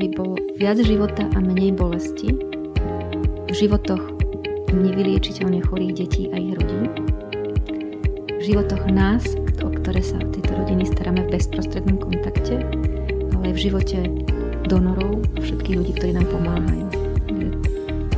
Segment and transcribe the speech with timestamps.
[0.00, 4.00] aby bol viac života a menej bolesti v životoch
[4.72, 6.88] nevyliečiteľne chorých detí a ich rodín,
[8.32, 12.64] v životoch nás, o ktoré sa tieto rodiny staráme v bezprostrednom kontakte,
[13.36, 13.98] ale aj v živote
[14.72, 16.86] donorov a všetkých ľudí, ktorí nám pomáhajú.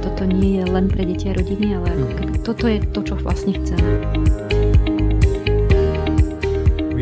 [0.07, 3.15] Toto nie je len pre deti a rodiny, ale ako keby, toto je to, čo
[3.19, 3.91] vlastne chceme.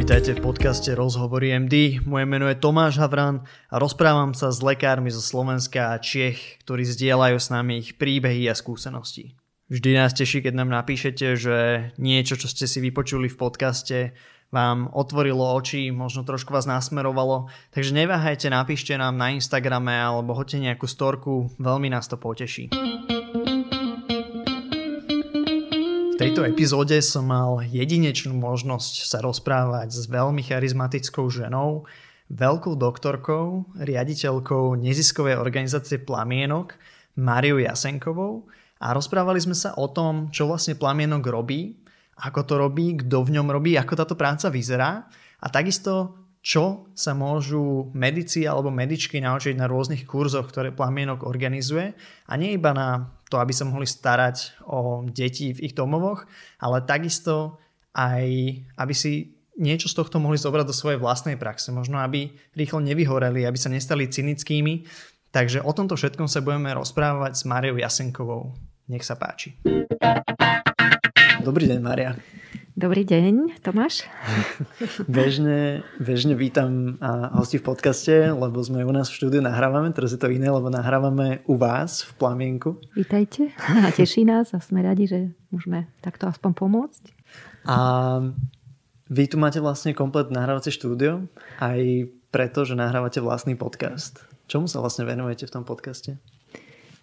[0.01, 2.01] Vítajte v podcaste Rozhovory MD.
[2.09, 6.89] Moje meno je Tomáš Havran a rozprávam sa s lekármi zo Slovenska a Čiech, ktorí
[6.89, 9.37] zdieľajú s nami ich príbehy a skúsenosti.
[9.69, 11.57] Vždy nás teší, keď nám napíšete, že
[12.01, 14.17] niečo, čo ste si vypočuli v podcaste,
[14.49, 17.53] vám otvorilo oči, možno trošku vás nasmerovalo.
[17.69, 22.73] Takže neváhajte, napíšte nám na Instagrame alebo hoďte nejakú storku, veľmi nás to poteší.
[26.21, 31.89] Tejto epizóde som mal jedinečnú možnosť sa rozprávať s veľmi charizmatickou ženou,
[32.29, 36.77] veľkou doktorkou, riaditeľkou neziskovej organizácie Plamienok,
[37.17, 38.45] Mariou Jasenkovou
[38.85, 41.81] a rozprávali sme sa o tom, čo vlastne Plamienok robí,
[42.21, 45.09] ako to robí, kto v ňom robí, ako táto práca vyzerá
[45.41, 51.93] a takisto čo sa môžu medici alebo medičky naučiť na rôznych kurzoch, ktoré Plamienok organizuje
[52.29, 56.27] a nie iba na to, aby sa mohli starať o deti v ich domovoch,
[56.59, 57.63] ale takisto
[57.95, 58.27] aj,
[58.75, 61.71] aby si niečo z tohto mohli zobrať do svojej vlastnej praxe.
[61.71, 64.89] Možno, aby rýchlo nevyhoreli, aby sa nestali cynickými.
[65.31, 68.51] Takže o tomto všetkom sa budeme rozprávať s Mariou Jasenkovou.
[68.91, 69.55] Nech sa páči.
[71.47, 72.19] Dobrý deň, Maria.
[72.81, 74.09] Dobrý deň, Tomáš.
[75.05, 76.97] bežne, bežne vítam
[77.37, 80.73] hosti v podcaste, lebo sme u nás v štúdiu nahrávame, teraz je to iné, lebo
[80.73, 82.81] nahrávame u vás v Plamienku.
[82.97, 87.05] Vítajte a teší nás a sme radi, že môžeme takto aspoň pomôcť.
[87.69, 87.77] A
[89.13, 91.29] vy tu máte vlastne komplet nahrávacie štúdio,
[91.61, 94.25] aj preto, že nahrávate vlastný podcast.
[94.49, 96.17] Čomu sa vlastne venujete v tom podcaste?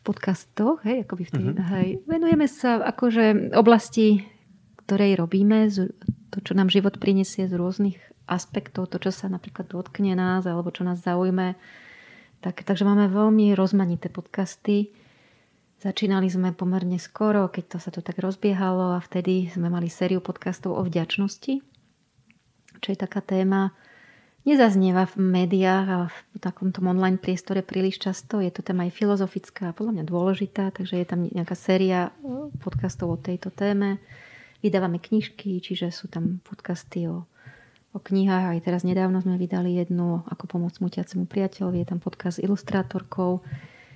[0.08, 1.72] podcastoch, hej, akoby v tým, uh-huh.
[1.75, 4.23] hej, venujeme sa akože oblasti
[4.88, 5.68] ktorej robíme,
[6.31, 10.72] to, čo nám život prinesie z rôznych aspektov, to, čo sa napríklad dotkne nás alebo
[10.72, 11.59] čo nás zaujme.
[12.40, 14.96] Tak, takže máme veľmi rozmanité podcasty.
[15.84, 20.24] Začínali sme pomerne skoro, keď to sa to tak rozbiehalo a vtedy sme mali sériu
[20.24, 21.59] podcastov o vďačnosti,
[22.80, 23.76] čo je taká téma,
[24.47, 28.40] nezaznieva v médiách a v takomto online priestore príliš často.
[28.40, 32.16] Je to téma aj filozofická a podľa mňa dôležitá, takže je tam nejaká séria
[32.64, 34.00] podcastov o tejto téme.
[34.67, 37.23] Vydávame knižky, čiže sú tam podcasty o,
[37.95, 38.51] o knihách.
[38.51, 41.79] Aj teraz nedávno sme vydali jednu ako pomoc mutiacemu priateľovi.
[41.79, 43.39] Je tam podcast s ilustrátorkou.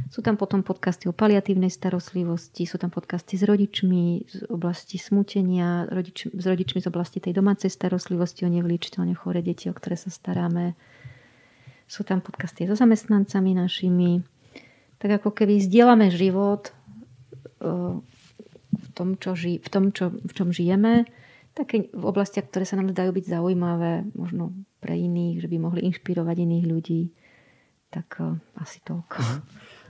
[0.08, 5.92] Sú tam potom podcasty o paliatívnej starostlivosti, sú tam podcasty s rodičmi z oblasti smutenia,
[5.92, 10.08] rodič, s rodičmi z oblasti tej domácej starostlivosti o nevlíčiteľne chore deti, o ktoré sa
[10.08, 10.80] staráme.
[11.84, 14.24] Sú tam podcasty so zamestnancami našimi.
[15.04, 16.72] Tak ako keby zdieľame život
[18.94, 21.08] tom, čo ži- v tom, čo, v čom žijeme,
[21.52, 25.82] také v oblastiach, ktoré sa nám dajú byť zaujímavé, možno pre iných, že by mohli
[25.92, 27.02] inšpirovať iných ľudí.
[27.92, 29.20] Tak uh, asi toľko.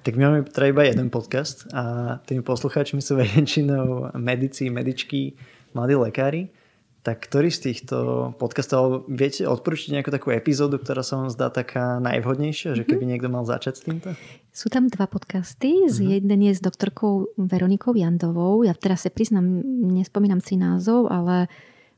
[0.02, 5.38] Tak my máme teda iba jeden podcast a tými poslucháčmi sú väčšinou medici, medičky,
[5.78, 6.50] mladí lekári.
[7.02, 7.98] Tak ktorý z týchto
[8.38, 13.10] podcastov viete odporúčiť nejakú takú epizódu, ktorá sa vám zdá taká najvhodnejšia, že keby mhm.
[13.10, 14.10] niekto mal začať s týmto?
[14.54, 15.88] Sú tam dva podcasty.
[15.88, 16.12] Z mm-hmm.
[16.12, 18.68] Jeden je s doktorkou Veronikou Jandovou.
[18.68, 19.64] Ja teraz sa priznám,
[19.96, 21.48] nespomínam si názov, ale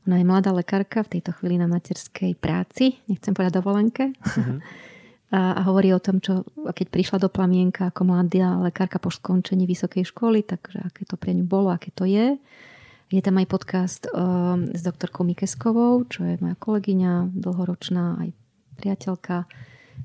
[0.06, 3.02] ona je mladá lekárka v tejto chvíli na materskej práci.
[3.10, 4.14] Nechcem povedať dovolenke.
[4.14, 4.60] Mm-hmm.
[5.34, 9.66] A, a hovorí o tom, čo keď prišla do Plamienka ako mladá lekárka po skončení
[9.66, 12.38] vysokej školy, takže aké to pre ňu bolo, aké to je.
[13.14, 18.34] Je tam aj podcast um, s doktorkou Mikeskovou, čo je moja kolegyňa, dlhoročná aj
[18.74, 19.46] priateľka.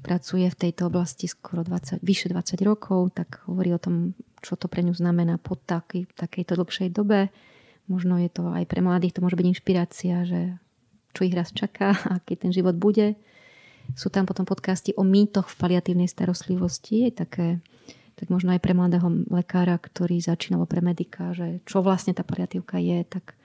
[0.06, 4.14] Pracuje v tejto oblasti skoro 20, vyše 20 rokov, tak hovorí o tom,
[4.46, 7.34] čo to pre ňu znamená po taký, takejto dlhšej dobe.
[7.90, 10.62] Možno je to aj pre mladých, to môže byť inšpirácia, že
[11.18, 13.18] čo ich raz čaká, aký ten život bude.
[13.98, 17.48] Sú tam potom podcasty o mýtoch v paliatívnej starostlivosti, je také
[18.20, 22.76] tak možno aj pre mladého lekára, ktorý začínal pre medika, že čo vlastne tá paliatívka
[22.76, 23.40] je, tak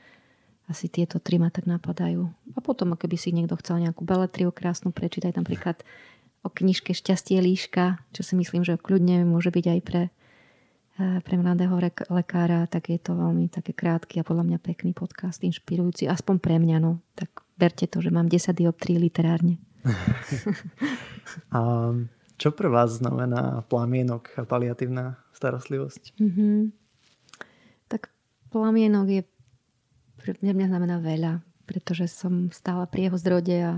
[0.66, 2.26] asi tieto tri ma tak napadajú.
[2.56, 5.86] A potom, keby si niekto chcel nejakú beletriu krásnu prečítať, napríklad
[6.42, 10.02] o knižke Šťastie líška, čo si myslím, že kľudne môže byť aj pre,
[10.98, 11.78] eh, pre mladého
[12.10, 16.58] lekára, tak je to veľmi také krátky a podľa mňa pekný podcast, inšpirujúci, aspoň pre
[16.58, 16.76] mňa.
[16.82, 16.98] No.
[17.14, 19.62] Tak berte to, že mám 10 dioptrií literárne.
[21.54, 26.18] um, Čo pre vás znamená plamienok a paliatívna starostlivosť?
[26.18, 26.56] Mm-hmm.
[27.86, 28.10] Tak
[28.50, 29.22] plamienok je
[30.18, 33.74] pre mňa znamená veľa, pretože som stála pri jeho zrode a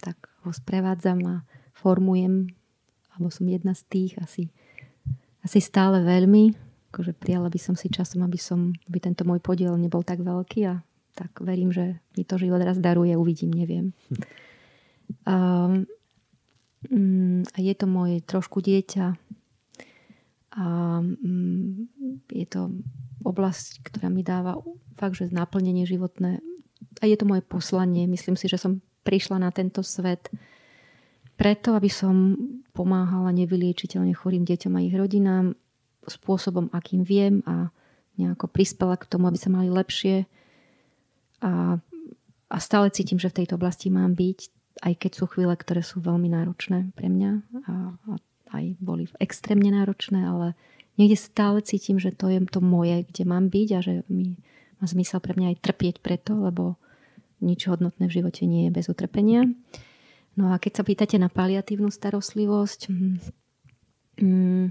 [0.00, 1.34] tak ho sprevádzam a
[1.76, 2.48] formujem
[3.20, 4.48] alebo som jedna z tých asi,
[5.44, 6.56] asi stále veľmi.
[6.88, 10.60] Akože prijala by som si časom, aby, som, aby tento môj podiel nebol tak veľký
[10.66, 10.80] a
[11.12, 13.92] tak verím, že mi to život raz daruje, uvidím, neviem.
[15.28, 15.84] Um,
[17.50, 19.12] a je to moje trošku dieťa
[20.50, 20.66] a
[20.98, 21.86] um,
[22.32, 22.72] je to
[23.22, 24.58] oblasť, ktorá mi dáva
[24.96, 26.40] fakt, že naplnenie životné
[26.98, 28.10] a je to moje poslanie.
[28.10, 30.32] Myslím si, že som prišla na tento svet
[31.38, 32.36] preto, aby som
[32.76, 35.56] pomáhala nevyliečiteľne chorým deťom a ich rodinám
[36.04, 37.72] spôsobom, akým viem a
[38.20, 40.28] nejako prispela k tomu, aby sa mali lepšie.
[41.40, 41.80] A,
[42.52, 46.00] a stále cítim, že v tejto oblasti mám byť, aj keď sú chvíle, ktoré sú
[46.00, 47.32] veľmi náročné pre mňa
[47.68, 48.12] a, a
[48.50, 50.58] aj boli extrémne náročné, ale
[50.98, 54.40] niekde stále cítim, že to je to moje, kde mám byť a že mi
[54.80, 56.80] má zmysel pre mňa aj trpieť preto, lebo
[57.44, 59.44] nič hodnotné v živote nie je bez utrpenia.
[60.40, 63.16] No a keď sa pýtate na paliatívnu starostlivosť, hm,
[64.24, 64.66] hm,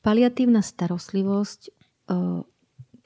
[0.00, 2.40] paliatívna starostlivosť, eh,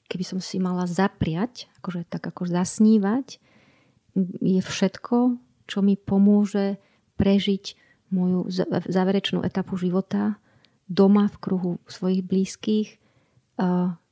[0.06, 3.42] keby som si mala zapriať, akože tak ako zasnívať,
[4.42, 6.80] je všetko, čo mi pomôže
[7.20, 7.76] prežiť
[8.08, 8.48] moju
[8.88, 10.40] záverečnú etapu života
[10.88, 12.88] doma v kruhu svojich blízkych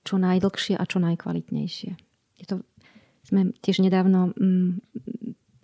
[0.07, 1.91] čo najdlhšie a čo najkvalitnejšie.
[2.39, 2.63] Je to,
[3.27, 4.79] sme tiež nedávno mm,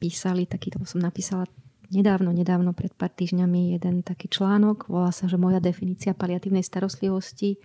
[0.02, 1.46] písali, taký, to som napísala
[1.94, 7.62] nedávno, nedávno pred pár týždňami jeden taký článok, volá sa, že moja definícia paliatívnej starostlivosti.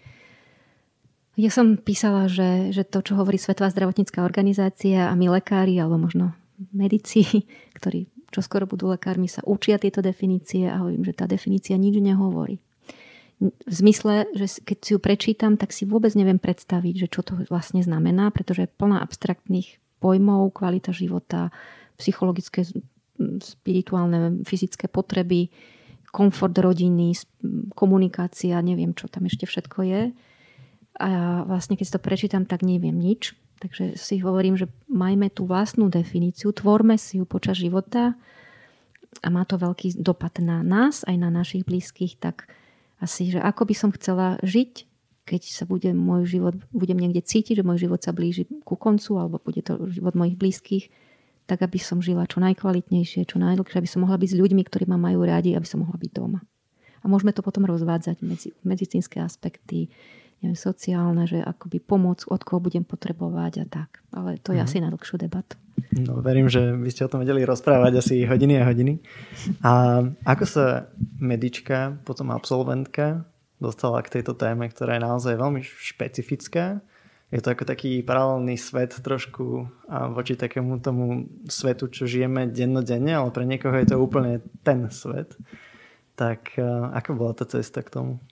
[1.38, 5.98] Ja som písala, že, že to, čo hovorí Svetová zdravotnícká organizácia a my lekári, alebo
[5.98, 6.34] možno
[6.74, 7.26] medici,
[7.78, 12.00] ktorí čo skoro budú lekármi, sa učia tieto definície a hovorím, že tá definícia nič
[12.00, 12.60] nehovorí.
[13.40, 17.38] V zmysle, že keď si ju prečítam, tak si vôbec neviem predstaviť, že čo to
[17.54, 21.54] vlastne znamená, pretože je plná abstraktných pojmov, kvalita života,
[22.02, 22.66] psychologické
[23.42, 25.50] spirituálne, fyzické potreby,
[26.10, 27.14] komfort rodiny,
[27.74, 30.02] komunikácia, neviem, čo tam ešte všetko je.
[30.98, 31.10] A
[31.46, 33.38] vlastne, keď si to prečítam, tak neviem nič.
[33.58, 38.14] Takže si hovorím, že majme tú vlastnú definíciu, tvorme si ju počas života
[39.26, 42.46] a má to veľký dopad na nás, aj na našich blízkych, tak
[43.02, 44.86] asi, že ako by som chcela žiť,
[45.28, 49.18] keď sa bude môj život, budem niekde cítiť, že môj život sa blíži ku koncu,
[49.18, 50.94] alebo bude to život mojich blízkych,
[51.50, 54.86] tak aby som žila čo najkvalitnejšie, čo najdlhšie, aby som mohla byť s ľuďmi, ktorí
[54.86, 56.40] ma majú rádi, aby som mohla byť doma.
[57.02, 59.92] A môžeme to potom rozvádzať medzi medicínske aspekty,
[60.42, 64.02] neviem, sociálne, že akoby pomoc, od koho budem potrebovať a tak.
[64.14, 64.68] Ale to je mm.
[64.68, 65.58] asi na dlhšiu debatu.
[65.94, 68.98] No, verím, že by ste o tom vedeli rozprávať asi hodiny a hodiny.
[69.62, 70.66] A ako sa
[71.22, 73.26] medička, potom absolventka
[73.62, 76.82] dostala k tejto téme, ktorá je naozaj veľmi špecifická
[77.28, 83.20] je to ako taký paralelný svet trošku a voči takému tomu svetu, čo žijeme dennodenne,
[83.20, 85.36] ale pre niekoho je to úplne ten svet.
[86.16, 86.64] Tak e,
[86.96, 88.24] ako bola tá cesta k tomu?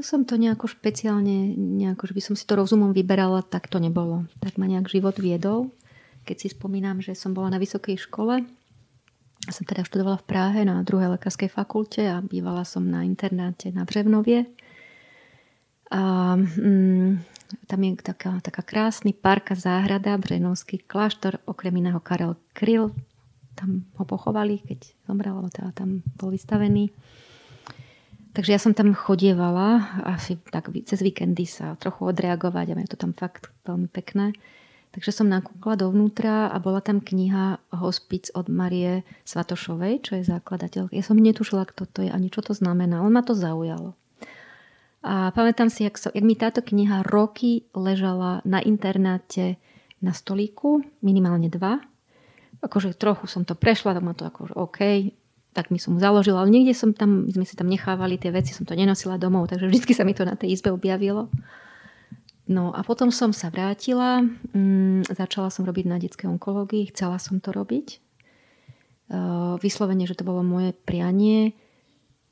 [0.00, 3.76] Ja som to nejako špeciálne, nejako, že by som si to rozumom vyberala, tak to
[3.76, 4.24] nebolo.
[4.40, 5.68] Tak ma nejak život viedol.
[6.24, 8.40] Keď si spomínam, že som bola na vysokej škole,
[9.44, 13.68] a som teda študovala v Práhe na druhej lekárskej fakulte a bývala som na internáte
[13.76, 14.48] na Břevnovie.
[15.92, 17.20] A mm,
[17.68, 22.88] tam je taká, taká krásny park a záhrada, Břenovský kláštor, okrem iného Karel Kryl.
[23.52, 26.88] Tam ho pochovali, keď zomrel, alebo teda tam bol vystavený.
[28.30, 32.98] Takže ja som tam chodievala asi tak cez víkendy sa trochu odreagovať a je to
[32.98, 34.30] tam fakt veľmi pekné.
[34.90, 40.90] Takže som nakúkla dovnútra a bola tam kniha Hospic od Marie Svatošovej, čo je zakladateľ.
[40.90, 42.98] Ja som netušila, kto to je ani čo to znamená.
[43.02, 43.94] On ma to zaujalo.
[45.00, 49.56] A pamätám si, jak, so, jak mi táto kniha roky ležala na internáte
[50.02, 51.80] na stolíku, minimálne dva.
[52.60, 54.78] Akože trochu som to prešla, tak ma to akože OK,
[55.50, 58.62] tak mi som založila, ale niekde som tam, sme si tam nechávali tie veci, som
[58.62, 61.26] to nenosila domov, takže vždy sa mi to na tej izbe objavilo.
[62.50, 67.38] No a potom som sa vrátila, mm, začala som robiť na detskej onkológii, chcela som
[67.38, 68.02] to robiť.
[69.10, 71.50] Uh, vyslovene, že to bolo moje prianie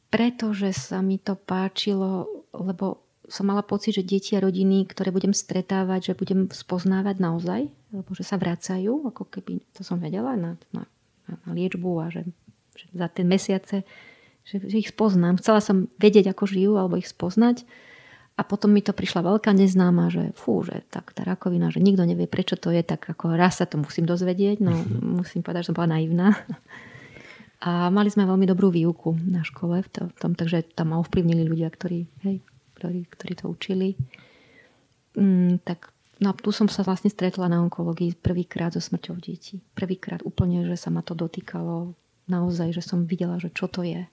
[0.09, 5.37] pretože sa mi to páčilo, lebo som mala pocit, že deti a rodiny, ktoré budem
[5.37, 10.57] stretávať, že budem spoznávať naozaj, lebo že sa vracajú, ako keby, to som vedela na,
[10.73, 10.89] na,
[11.29, 12.25] na liečbu a že
[12.93, 13.83] za ten mesiace,
[14.47, 15.41] že, že ich spoznám.
[15.43, 17.67] Chcela som vedieť, ako žijú, alebo ich spoznať.
[18.39, 22.07] A potom mi to prišla veľká neznáma, že fú, že tak tá rakovina, že nikto
[22.07, 24.63] nevie, prečo to je, tak ako raz sa to musím dozvedieť.
[24.63, 26.39] No, musím povedať, že som bola naivná.
[27.59, 31.67] A mali sme veľmi dobrú výuku na škole v tom, takže tam ma ovplyvnili ľudia,
[31.67, 32.39] ktorí, hej,
[32.79, 33.99] ktorí, ktorí to učili.
[35.19, 35.91] Mm, tak
[36.23, 39.59] no tu som sa vlastne stretla na onkológii prvýkrát so smrťou detí.
[39.75, 44.07] Prvýkrát úplne, že sa ma to dotýkalo naozaj, že som videla, že čo to je.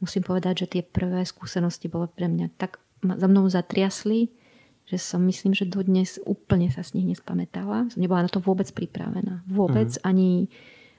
[0.00, 4.32] musím povedať, že tie prvé skúsenosti bolo pre mňa tak za mnou zatriasli,
[4.88, 7.86] že som myslím, že dodnes úplne sa s nich nespamätala.
[7.92, 9.46] Som nebola na to vôbec pripravená.
[9.46, 10.02] Vôbec mm.
[10.02, 10.50] ani,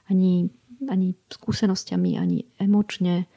[0.07, 0.47] ani,
[0.87, 3.27] ani skúsenosťami, ani emočne.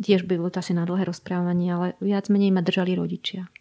[0.00, 3.52] Tiež by bolo to asi na dlhé rozprávanie, ale viac menej ma držali rodičia.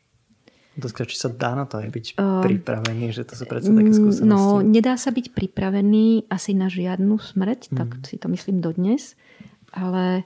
[0.72, 3.92] Otázka, či sa dá na to aj byť uh, pripravený, že to sú predsa také
[3.92, 4.32] skúsenosti.
[4.32, 7.76] No, nedá sa byť pripravený asi na žiadnu smrť, mm.
[7.76, 9.20] tak si to myslím dodnes,
[9.76, 10.24] ale,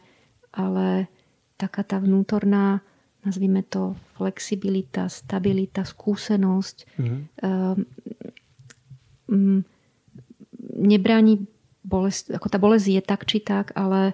[0.54, 1.10] ale
[1.58, 2.86] taká tá vnútorná
[3.25, 6.78] nazvime to flexibilita, stabilita, skúsenosť.
[7.02, 7.22] Mm-hmm.
[9.25, 9.66] Um,
[10.78, 11.50] nebráni
[11.82, 14.14] bolesť, ako tá bolesť je tak či tak, ale,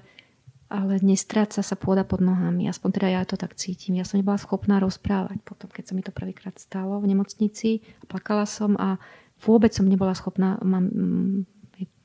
[0.72, 2.72] ale nestráca sa pôda pod nohami.
[2.72, 4.00] Aspoň teda ja to tak cítim.
[4.00, 7.84] Ja som nebola schopná rozprávať potom, keď sa mi to prvýkrát stalo v nemocnici.
[8.08, 8.96] Plakala som a
[9.44, 10.88] vôbec som nebola schopná mam,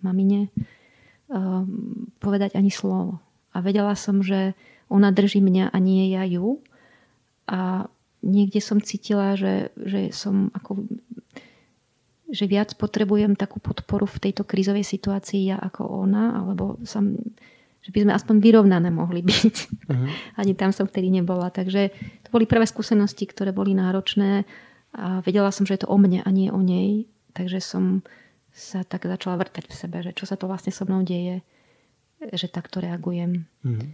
[0.02, 0.50] mamine
[1.30, 3.22] um, povedať ani slovo.
[3.54, 4.58] A vedela som, že
[4.90, 6.58] ona drží mňa a nie ja ju
[7.46, 7.86] a
[8.26, 10.90] niekde som cítila, že, že som ako
[12.26, 17.14] že viac potrebujem takú podporu v tejto krízovej situácii ja ako ona, alebo som,
[17.86, 19.56] že by sme aspoň vyrovnané mohli byť.
[19.86, 20.10] Uh-huh.
[20.42, 21.54] Ani tam som vtedy nebola.
[21.54, 21.94] Takže
[22.26, 24.42] to boli prvé skúsenosti, ktoré boli náročné
[24.98, 27.06] a vedela som, že je to o mne a nie o nej.
[27.38, 28.02] Takže som
[28.50, 31.46] sa tak začala vrtať v sebe, že čo sa to vlastne so mnou deje,
[32.34, 33.46] že takto reagujem.
[33.62, 33.86] Uh-huh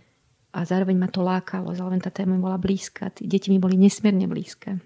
[0.53, 4.29] a zároveň ma to lákalo, zároveň tá téma bola blízka, tí deti mi boli nesmierne
[4.29, 4.77] blízke.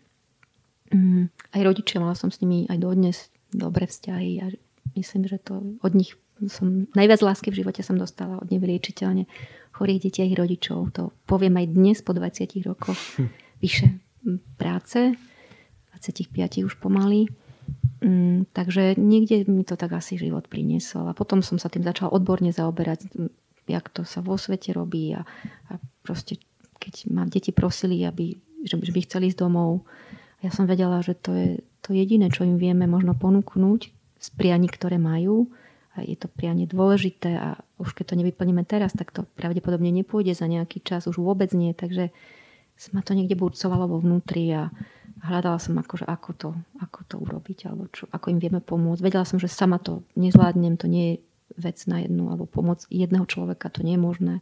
[0.95, 1.27] Mm,
[1.59, 3.17] aj rodičia, mala som s nimi aj dodnes
[3.51, 4.55] dobré vzťahy a
[4.95, 9.25] myslím, že to od nich som, najviac lásky v živote som dostala od nevyliečiteľne
[9.73, 10.93] chorých detí a ich rodičov.
[10.97, 12.97] To poviem aj dnes po 20 rokoch
[13.65, 13.97] vyše
[14.61, 15.17] práce,
[15.97, 17.33] 25 už pomaly.
[18.05, 21.09] Mm, takže niekde mi to tak asi život priniesol.
[21.09, 23.09] A potom som sa tým začala odborne zaoberať
[23.67, 25.27] jak to sa vo svete robí a,
[25.71, 25.73] a
[26.07, 26.39] proste
[26.79, 29.83] keď ma deti prosili, aby, že, že by chceli ísť domov,
[30.45, 31.49] ja som vedela, že to je
[31.83, 33.81] to jediné, čo im vieme možno ponúknuť
[34.21, 35.51] z prianí, ktoré majú.
[36.05, 37.49] Je to prianie dôležité a
[37.81, 41.73] už keď to nevyplníme teraz, tak to pravdepodobne nepôjde za nejaký čas, už vôbec nie.
[41.73, 42.13] Takže
[42.93, 44.69] ma to niekde burcovalo vo vnútri a
[45.25, 46.49] hľadala som akože ako to,
[46.85, 49.01] ako to urobiť alebo čo, ako im vieme pomôcť.
[49.01, 51.17] Vedela som, že sama to nezvládnem, to nie je
[51.57, 54.35] vec na jednu alebo pomoc jedného človeka, to nie je možné.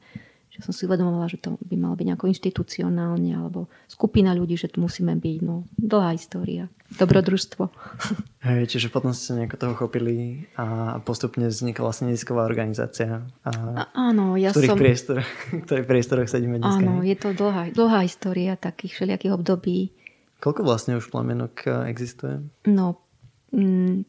[0.54, 4.70] Že som si uvedomovala, že to by malo byť nejako institucionálne alebo skupina ľudí, že
[4.70, 5.38] tu musíme byť.
[5.42, 6.70] No, dlhá história.
[6.94, 7.74] Dobrodružstvo.
[8.46, 13.26] Hej, čiže potom ste nejako toho chopili a postupne vznikla vlastne nezisková organizácia.
[13.42, 14.78] A, a áno, ja v ktorých som...
[14.78, 15.18] Priestor,
[15.58, 16.86] v ktorých priestoroch sedíme dneska.
[16.86, 19.90] Áno, je to dlhá, dlhá história takých všelijakých období.
[20.38, 22.46] Koľko vlastne už plamienok eh, existuje?
[22.70, 23.02] No,
[23.50, 24.06] mm,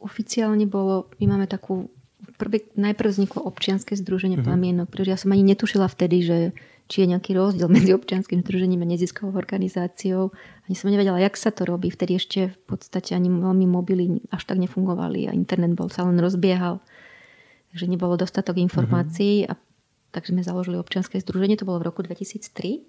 [0.00, 1.92] oficiálne bolo, my máme takú
[2.36, 4.48] prvý, najprv vzniklo občianske združenie mm-hmm.
[4.48, 6.38] plamienok, pretože ja som ani netušila vtedy, že
[6.86, 10.30] či je nejaký rozdiel medzi občianským združením a neziskovou organizáciou.
[10.70, 11.90] Ani som nevedela, jak sa to robí.
[11.90, 16.16] Vtedy ešte v podstate ani veľmi mobily až tak nefungovali a internet bol sa len
[16.22, 16.78] rozbiehal.
[17.74, 19.52] Takže nebolo dostatok informácií mm-hmm.
[19.52, 19.58] a
[20.14, 22.86] takže sme založili občianske združenie, to bolo v roku 2003.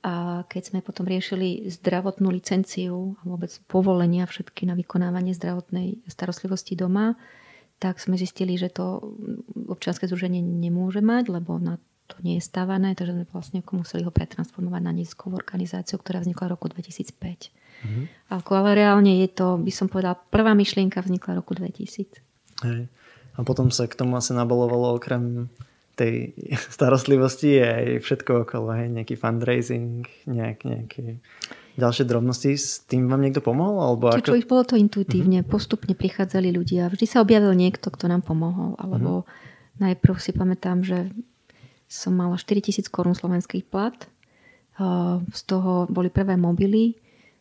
[0.00, 6.72] A keď sme potom riešili zdravotnú licenciu a vôbec povolenia všetky na vykonávanie zdravotnej starostlivosti
[6.72, 7.20] doma,
[7.80, 9.16] tak sme zistili, že to
[9.72, 14.12] občianske združenie nemôže mať, lebo na to nie je stávané, takže sme vlastne museli ho
[14.12, 17.16] pretransformovať na neziskovú organizáciu, ktorá vznikla v roku 2005.
[17.80, 18.04] Mm-hmm.
[18.34, 22.20] Ako, ale reálne je to, by som povedala, prvá myšlienka vznikla v roku 2000.
[22.66, 22.90] Hej.
[23.38, 25.48] A potom sa k tomu asi nabalovalo okrem
[25.94, 26.36] tej
[26.76, 31.22] starostlivosti aj všetko okolo, hej, nejaký fundraising, nejak, nejaký
[31.80, 32.52] ďalšie drobnosti.
[32.52, 33.80] S tým vám niekto pomohol?
[33.80, 34.36] Alebo ako...
[34.36, 35.40] Čo, bolo to intuitívne.
[35.40, 35.56] Uh-huh.
[35.56, 36.92] Postupne prichádzali ľudia.
[36.92, 38.76] Vždy sa objavil niekto, kto nám pomohol.
[38.76, 39.80] Alebo uh-huh.
[39.80, 41.08] najprv si pamätám, že
[41.90, 43.96] som mala 4000 korún slovenských plat.
[45.34, 46.94] Z toho boli prvé mobily.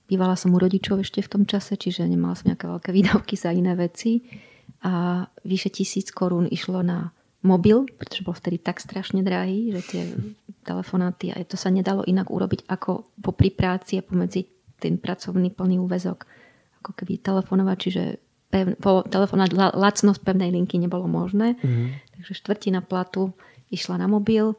[0.10, 3.54] Bývala som u rodičov ešte v tom čase, čiže nemala som nejaké veľké výdavky za
[3.54, 4.26] iné veci.
[4.82, 10.04] A vyše tisíc korún išlo na mobil, pretože bol vtedy tak strašne drahý, že tie
[10.68, 14.44] telefonáty, a to sa nedalo inak urobiť ako po pri práci a pomedzi
[14.80, 16.28] ten pracovný plný úvezok,
[16.84, 18.04] ako keby telefonovať, čiže
[18.52, 21.56] pev, po, telefonať lacnosť pevnej linky nebolo možné.
[21.60, 21.88] Mm-hmm.
[22.20, 23.32] Takže štvrtina platu
[23.72, 24.56] išla na mobil.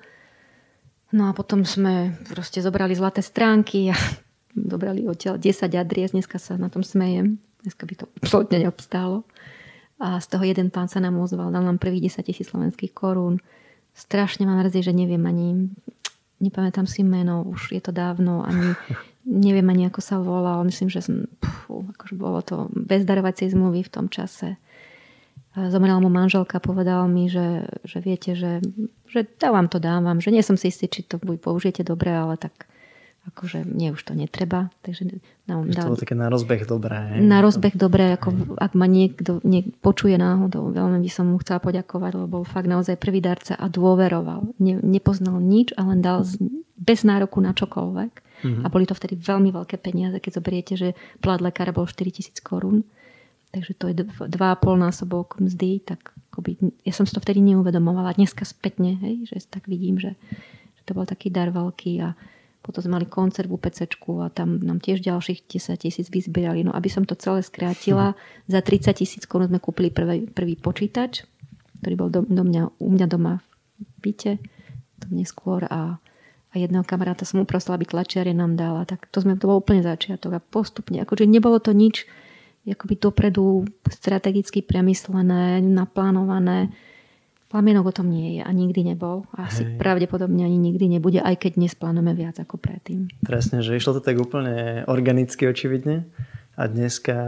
[1.11, 3.97] No a potom sme proste zobrali zlaté stránky a
[4.73, 7.37] zobrali odtiaľ 10 adries, dneska sa na tom smejem.
[7.61, 9.29] Dneska by to absolútne neobstálo
[10.01, 13.37] a z toho jeden pán sa nám ozval, dal nám prvých 10 tisíc slovenských korún.
[13.93, 15.69] Strašne ma mrzí, že neviem ani,
[16.41, 18.73] nepamätám si meno, už je to dávno, ani
[19.45, 20.65] neviem ani ako sa volal.
[20.65, 24.57] Myslím, že som, pfú, akože bolo to bez darovacej zmluvy v tom čase.
[25.51, 28.63] Zomrela mu manželka, povedal mi, že, že viete, že,
[29.11, 32.70] že dávam to dávam, že nie som si istý, či to použijete dobre, ale tak
[33.29, 34.73] akože nie, už to netreba.
[34.81, 37.21] Takže no, dá, to bolo také na rozbeh dobré.
[37.21, 41.61] Na rozbeh dobré, ako ak ma niekto niek, počuje náhodou, veľmi by som mu chcela
[41.61, 44.57] poďakovať, lebo bol fakt naozaj prvý darca a dôveroval.
[44.57, 46.41] Ne, nepoznal nič a len dal z,
[46.81, 48.13] bez nároku na čokoľvek.
[48.41, 48.65] Mm-hmm.
[48.65, 50.89] A boli to vtedy veľmi veľké peniaze, keď zoberiete, že
[51.21, 52.89] plat lekára bol 4000 korún.
[53.53, 54.31] Takže to je 2,5
[54.79, 58.17] násobok mzdy, tak akoby, ja som si to vtedy neuvedomovala.
[58.17, 60.15] Dneska spätne, hej, že tak vidím, že,
[60.79, 62.15] že to bol taký dar veľký a
[62.61, 66.61] potom sme mali koncert v UPCčku a tam nám tiež ďalších 10 tisíc vyzbierali.
[66.61, 68.13] No aby som to celé skrátila,
[68.45, 71.25] za 30 tisíc korún sme kúpili prvý, prvý počítač,
[71.81, 73.41] ktorý bol do, do mňa, u mňa doma
[73.81, 74.33] v byte,
[75.01, 75.97] to neskôr a,
[76.53, 78.85] a jedného kamaráta som uprosila, aby tlačiare nám dala.
[78.85, 81.01] Tak to, sme, to bol úplne začiatok a postupne.
[81.01, 82.05] Akože nebolo to nič
[82.69, 86.69] akoby dopredu strategicky premyslené, naplánované
[87.51, 89.27] Plamienok o tom nie je a nikdy nebol.
[89.35, 89.83] A asi Hej.
[89.83, 93.11] pravdepodobne ani nikdy nebude, aj keď dnes plánujeme viac ako predtým.
[93.27, 96.07] Presne, že išlo to tak úplne organicky očividne.
[96.55, 97.19] A dneska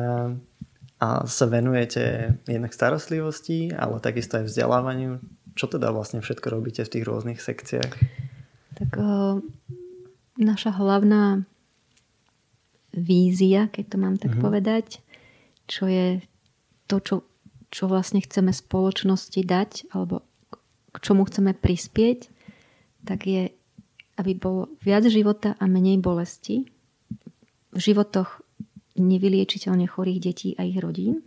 [1.02, 5.18] a sa venujete jednak starostlivosti, ale takisto aj vzdelávaniu.
[5.58, 7.92] Čo teda vlastne všetko robíte v tých rôznych sekciách?
[8.78, 9.42] Tak o,
[10.38, 11.42] naša hlavná
[12.94, 14.46] vízia, keď to mám tak uh-huh.
[14.46, 15.02] povedať,
[15.66, 16.22] čo je
[16.86, 17.14] to, čo
[17.72, 20.20] čo vlastne chceme spoločnosti dať alebo
[20.92, 22.28] k čomu chceme prispieť,
[23.08, 23.48] tak je,
[24.20, 26.68] aby bolo viac života a menej bolesti
[27.72, 28.44] v životoch
[29.00, 31.24] nevyliečiteľne chorých detí a ich rodín,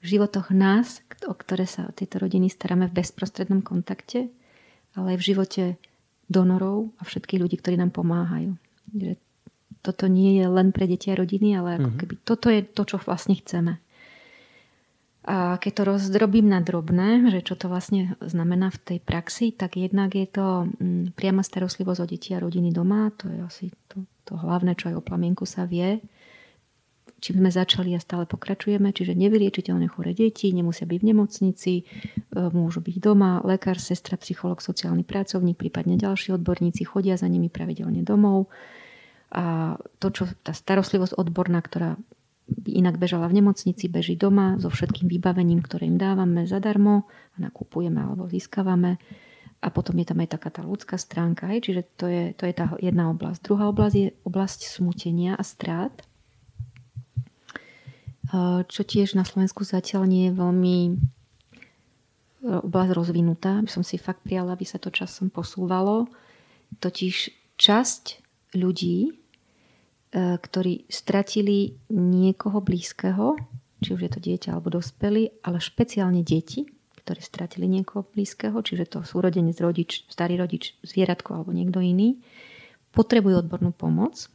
[0.00, 4.32] v životoch nás, o ktoré sa o tieto rodiny staráme v bezprostrednom kontakte,
[4.96, 5.64] ale aj v živote
[6.30, 8.56] donorov a všetkých ľudí, ktorí nám pomáhajú.
[8.94, 9.18] Že
[9.84, 11.98] toto nie je len pre deti a rodiny, ale ako mhm.
[11.98, 13.76] keby toto je to, čo vlastne chceme.
[15.20, 19.76] A keď to rozdrobím na drobné, že čo to vlastne znamená v tej praxi, tak
[19.76, 23.12] jednak je to mm, priama starostlivosť o deti a rodiny doma.
[23.20, 26.00] To je asi to, to hlavné, čo aj o plamienku sa vie.
[27.20, 31.84] Čím sme začali a stále pokračujeme, čiže nevyliečiteľne chore deti, nemusia byť v nemocnici, e,
[32.32, 38.00] môžu byť doma, lekár, sestra, psycholog, sociálny pracovník, prípadne ďalší odborníci chodia za nimi pravidelne
[38.00, 38.48] domov.
[39.36, 42.00] A to, čo tá starostlivosť odborná, ktorá
[42.50, 47.36] by inak bežala v nemocnici, beží doma so všetkým vybavením, ktoré im dávame zadarmo a
[47.38, 48.98] nakupujeme alebo získavame.
[49.60, 51.60] A potom je tam aj taká tá ľudská stránka, hej?
[51.60, 53.44] čiže to je, to je tá jedna oblasť.
[53.44, 55.92] Druhá oblasť je oblasť smutenia a strát,
[58.70, 60.92] čo tiež na Slovensku zatiaľ nie je veľmi e,
[62.46, 63.58] oblasť rozvinutá.
[63.58, 66.06] By som si fakt prijala, aby sa to časom posúvalo.
[66.78, 68.22] Totiž časť
[68.54, 69.19] ľudí E,
[70.14, 73.38] ktorí stratili niekoho blízkeho,
[73.80, 76.66] či už je to dieťa alebo dospelý, ale špeciálne deti,
[77.00, 82.20] ktorí stratili niekoho blízkeho, čiže to súrodenec, rodič, starý rodič, zvieratko alebo niekto iný,
[82.90, 84.28] potrebujú odbornú pomoc.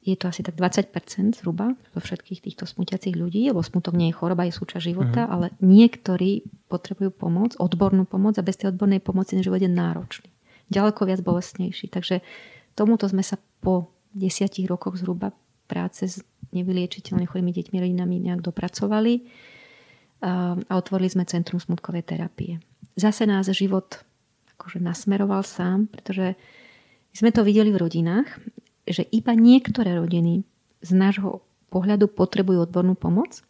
[0.00, 4.16] Je to asi tak 20% zhruba zo všetkých týchto smutiacich ľudí, lebo smutok nie je
[4.16, 5.34] choroba, je súčasť života, mm-hmm.
[5.34, 10.32] ale niektorí potrebujú pomoc, odbornú pomoc a bez tej odbornej pomoci ten život je náročný.
[10.72, 11.92] Ďaleko viac bolestnejší.
[11.92, 12.24] Takže
[12.72, 15.34] tomuto sme sa po desiatich rokoch zhruba
[15.70, 16.16] práce s
[16.50, 19.22] nevyliečiteľne chorými deťmi rodinami nejak dopracovali
[20.20, 22.58] a, a otvorili sme Centrum smutkovej terapie.
[22.98, 24.02] Zase nás život
[24.58, 26.36] akože nasmeroval sám, pretože
[27.10, 28.28] my sme to videli v rodinách,
[28.84, 30.44] že iba niektoré rodiny
[30.82, 33.40] z nášho pohľadu potrebujú odbornú pomoc.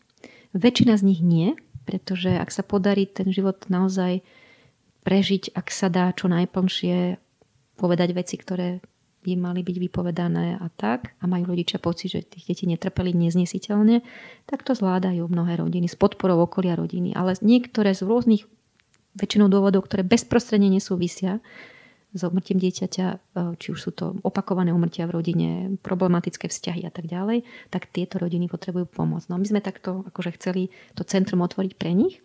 [0.52, 1.56] Väčšina z nich nie,
[1.88, 4.20] pretože ak sa podarí ten život naozaj
[5.02, 7.16] prežiť, ak sa dá čo najplnšie
[7.80, 8.84] povedať veci, ktoré
[9.20, 14.00] by mali byť vypovedané a tak a majú rodičia pocit, že tých detí netrpeli neznesiteľne,
[14.48, 17.12] tak to zvládajú mnohé rodiny s podporou okolia rodiny.
[17.12, 18.48] Ale niektoré z rôznych
[19.20, 21.44] väčšinou dôvodov, ktoré bezprostredne nesúvisia
[22.10, 23.16] s umrtím dieťaťa, e,
[23.60, 28.18] či už sú to opakované umrtia v rodine, problematické vzťahy a tak ďalej, tak tieto
[28.18, 29.22] rodiny potrebujú pomoc.
[29.30, 32.18] No my sme takto akože chceli to centrum otvoriť pre nich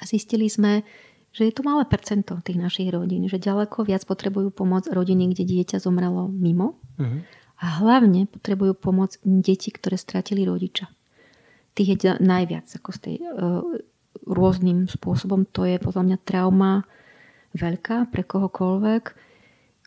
[0.00, 0.86] a zistili sme,
[1.32, 5.48] že je to malé percento tých našich rodín, že ďaleko viac potrebujú pomoc rodiny, kde
[5.48, 7.24] dieťa zomrelo mimo uh-huh.
[7.56, 10.92] a hlavne potrebujú pomoc deti, ktoré stratili rodiča.
[11.72, 13.64] Tých je najviac ako z tej uh,
[14.28, 15.48] rôznym spôsobom.
[15.56, 16.84] To je podľa mňa trauma
[17.56, 19.04] veľká pre kohokoľvek,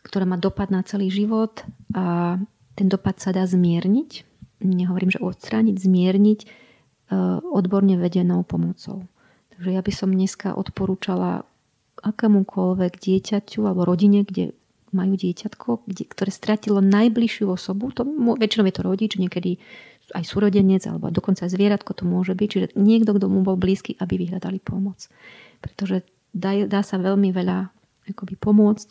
[0.02, 1.62] ktorá má dopad na celý život
[1.94, 2.36] a
[2.74, 4.26] ten dopad sa dá zmierniť.
[4.66, 9.06] Nehovorím, že odstrániť, zmierniť uh, odborne vedenou pomocou.
[9.56, 11.48] Takže ja by som dneska odporúčala
[12.04, 14.52] akémukoľvek dieťaťu alebo rodine, kde
[14.92, 18.04] majú dieťatko, kde, ktoré stratilo najbližšiu osobu, to,
[18.36, 19.56] väčšinou je to rodič, niekedy
[20.14, 23.98] aj súrodenec alebo dokonca aj zvieratko to môže byť, čiže niekto, kto mu bol blízky,
[23.98, 25.10] aby vyhľadali pomoc.
[25.58, 27.72] Pretože dá, dá sa veľmi veľa
[28.06, 28.88] akoby pomôcť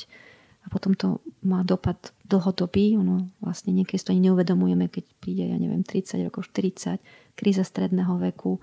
[0.66, 1.96] a potom to má dopad
[2.28, 3.00] dlhodobý.
[3.00, 7.00] Ono vlastne niekedy to ani neuvedomujeme, keď príde, ja neviem, 30 rokov, 40,
[7.38, 8.60] kríza stredného veku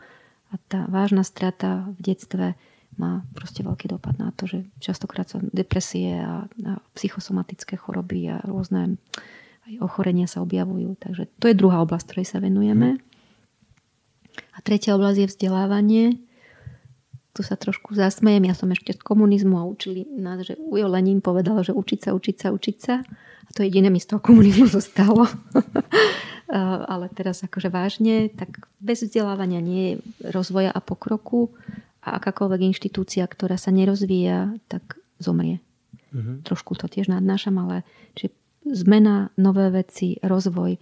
[0.53, 2.47] a tá vážna strata v detstve
[3.01, 8.45] má proste veľký dopad na to, že častokrát sa depresie a, a psychosomatické choroby a
[8.45, 9.01] rôzne
[9.65, 11.01] aj ochorenia sa objavujú.
[11.01, 13.01] Takže to je druhá oblasť, ktorej sa venujeme.
[14.53, 16.05] A tretia oblasť je vzdelávanie.
[17.33, 18.45] Tu sa trošku zasmejem.
[18.45, 22.11] Ja som ešte z komunizmu a učili nás, že Ujo Lenin povedal, že učiť sa,
[22.13, 22.95] učiť sa, učiť sa.
[23.49, 25.25] A to jediné mi z toho komunizmu zostalo.
[26.53, 29.95] Ale teraz akože vážne, tak bez vzdelávania nie je
[30.29, 31.49] rozvoja a pokroku
[32.05, 35.65] a akákoľvek inštitúcia, ktorá sa nerozvíja, tak zomrie.
[36.13, 36.45] Mm-hmm.
[36.45, 38.29] Trošku to tiež nadnášam, ale či
[38.69, 40.77] zmena, nové veci, rozvoj,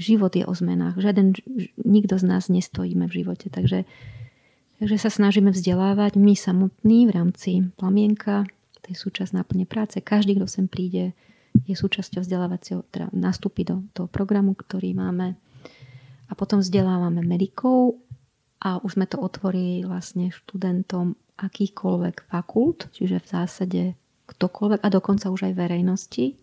[0.00, 0.96] život je o zmenách.
[0.96, 1.36] Žiaden,
[1.84, 3.84] nikto z nás nestojíme v živote, takže,
[4.80, 8.48] takže sa snažíme vzdelávať my samotní v rámci plamienka,
[8.80, 10.00] to je súčasť náplne práce.
[10.00, 11.12] Každý, kto sem príde,
[11.66, 15.38] je súčasťou vzdelávacieho, teda nastúpi do toho programu, ktorý máme.
[16.30, 17.98] A potom vzdelávame medikov
[18.62, 23.82] a už sme to otvorili vlastne študentom akýchkoľvek fakult, čiže v zásade
[24.30, 26.38] ktokoľvek a dokonca už aj verejnosti.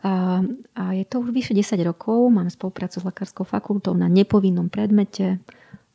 [0.00, 0.40] A,
[0.76, 5.42] a je to už vyše 10 rokov, mám spoluprácu s Lekárskou fakultou na nepovinnom predmete.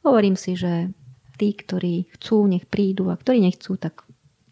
[0.06, 0.94] Hovorím si, že
[1.40, 4.06] tí, ktorí chcú, nech prídu a ktorí nechcú, tak,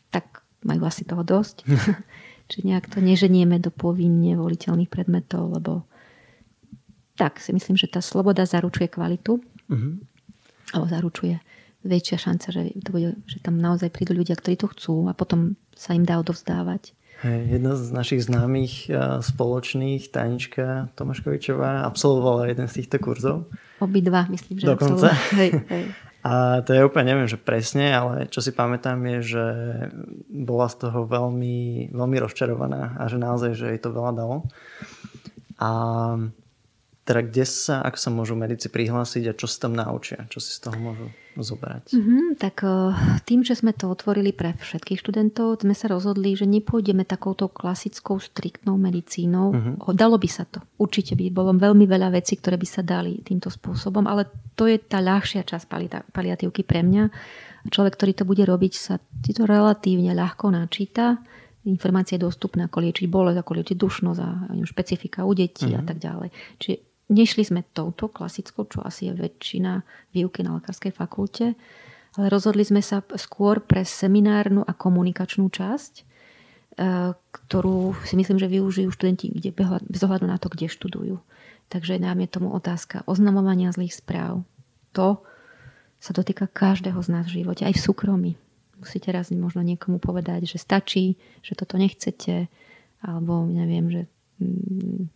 [0.10, 1.66] tak majú asi toho dosť.
[2.54, 5.90] Čiže nejak to neženieme do povinne voliteľných predmetov, lebo
[7.18, 9.42] tak si myslím, že tá sloboda zaručuje kvalitu.
[9.70, 9.98] Uh-huh
[10.74, 11.38] alebo zaručuje
[11.86, 15.60] väčšia šanca, že, to bude, že tam naozaj prídu ľudia, ktorí to chcú a potom
[15.76, 16.98] sa im dá odovzdávať.
[17.22, 18.90] Hey, jedna z našich známych
[19.24, 23.38] spoločných, Tanička Tomáškovičová, absolvovala jeden z týchto kurzov.
[23.80, 25.12] Obidva, myslím, že Dokonca.
[25.36, 25.86] Hej, hej.
[26.24, 29.46] A to je úplne, neviem, že presne, ale čo si pamätám je, že
[30.32, 34.38] bola z toho veľmi, veľmi rozčarovaná a že naozaj, že jej to veľa dalo.
[35.60, 35.70] A
[37.04, 40.24] teda kde sa, ako sa môžu medici prihlásiť a čo sa tam naučia?
[40.32, 41.92] Čo si z toho môžu zobrať?
[41.92, 42.96] Mm-hmm, tak eh,
[43.28, 48.24] tým, že sme to otvorili pre všetkých študentov, sme sa rozhodli, že nepôjdeme takouto klasickou,
[48.24, 49.52] striktnou medicínou.
[49.52, 49.92] Mm-hmm.
[50.00, 50.64] Dalo by sa to.
[50.80, 54.80] Určite by bolo veľmi veľa vecí, ktoré by sa dali týmto spôsobom, ale to je
[54.80, 55.68] tá ľahšia časť
[56.16, 57.12] paliatívky pre mňa.
[57.68, 61.20] Človek, ktorý to bude robiť, sa ti to relatívne ľahko načíta
[61.64, 64.30] informácie dostupné, ako liečiť bolesť, ako liečiť dušnosť a
[64.68, 65.80] špecifika u detí mm-hmm.
[65.80, 65.88] a mhm.
[65.88, 66.30] tak ďalej.
[66.60, 66.76] Čiže
[67.12, 69.84] Nešli sme touto klasickou, čo asi je väčšina
[70.16, 71.60] výuky na lekárskej fakulte,
[72.16, 76.04] ale rozhodli sme sa skôr pre seminárnu a komunikačnú časť, e,
[77.14, 79.52] ktorú si myslím, že využijú študenti kde,
[79.84, 81.20] bez ohľadu na to, kde študujú.
[81.68, 84.46] Takže nám je tomu otázka oznamovania zlých správ.
[84.94, 85.26] To
[85.98, 88.32] sa dotýka každého z nás v živote, aj v súkromí.
[88.78, 92.52] Musíte raz možno niekomu povedať, že stačí, že toto nechcete,
[93.00, 94.02] alebo neviem, že
[94.44, 95.08] mm,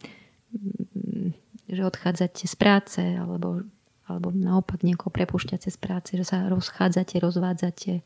[1.68, 3.68] že odchádzate z práce alebo,
[4.08, 8.02] alebo naopak niekoho prepúšťate z práce, že sa rozchádzate, rozvádzate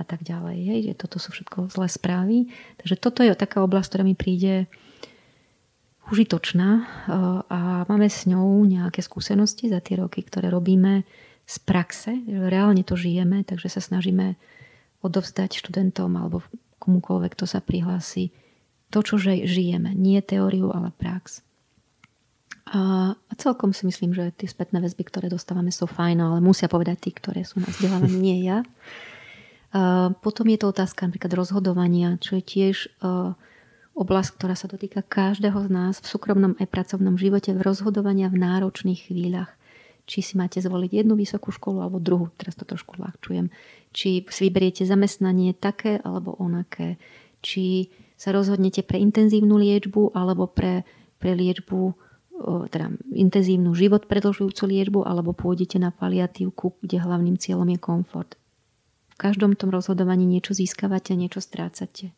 [0.00, 0.58] a tak ďalej.
[0.64, 2.36] Hej, že toto sú všetko zlé správy.
[2.80, 4.66] Takže toto je taká oblasť, ktorá mi príde
[6.10, 6.84] užitočná eh,
[7.46, 11.06] a máme s ňou nejaké skúsenosti za tie roky, ktoré robíme
[11.50, 14.38] z praxe, reálne to žijeme, takže sa snažíme
[15.02, 16.46] odovzdať študentom alebo
[16.78, 18.30] komukoľvek, kto sa prihlási,
[18.94, 19.90] to, čo žijeme.
[19.98, 21.42] Nie teóriu, ale prax.
[22.70, 27.02] A, celkom si myslím, že tie spätné väzby, ktoré dostávame, sú fajn, ale musia povedať
[27.02, 28.62] tí, ktoré sú na vzdelávaní, nie ja.
[29.74, 32.76] A potom je to otázka napríklad rozhodovania, čo je tiež
[33.94, 38.38] oblasť, ktorá sa dotýka každého z nás v súkromnom aj pracovnom živote, v rozhodovania v
[38.38, 39.50] náročných chvíľach.
[40.10, 43.46] Či si máte zvoliť jednu vysokú školu alebo druhú, teraz to trošku ľahčujem.
[43.94, 46.98] Či si vyberiete zamestnanie také alebo onaké.
[47.42, 50.82] Či sa rozhodnete pre intenzívnu liečbu alebo pre,
[51.22, 52.09] pre liečbu
[52.42, 58.30] teda intenzívnu život predlžujúcu liečbu alebo pôjdete na paliatívku, kde hlavným cieľom je komfort.
[59.12, 62.16] V každom tom rozhodovaní niečo získavate, niečo strácate.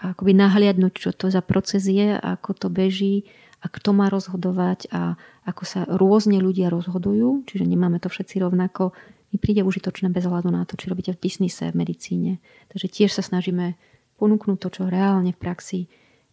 [0.00, 3.28] A akoby nahliadnúť, čo to za proces je, ako to beží
[3.60, 8.96] a kto má rozhodovať a ako sa rôzne ľudia rozhodujú, čiže nemáme to všetci rovnako,
[9.30, 12.32] mi príde užitočné bez hľadu na to, či robíte v biznise, v medicíne.
[12.72, 13.78] Takže tiež sa snažíme
[14.18, 15.80] ponúknuť to, čo reálne v praxi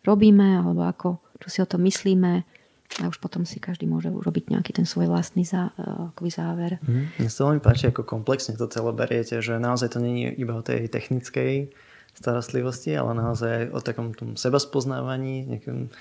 [0.08, 2.48] robíme, alebo ako, čo si o tom myslíme,
[2.97, 5.76] a už potom si každý môže urobiť nejaký ten svoj vlastný zá,
[6.15, 6.71] akoby záver.
[6.82, 10.56] Mm, mne sa veľmi páči, ako komplexne to celé beriete, že naozaj to je iba
[10.58, 11.69] o tej technickej
[12.17, 15.93] starostlivosti, ale naozaj aj o takom tom sebaspoznávaní, nejakom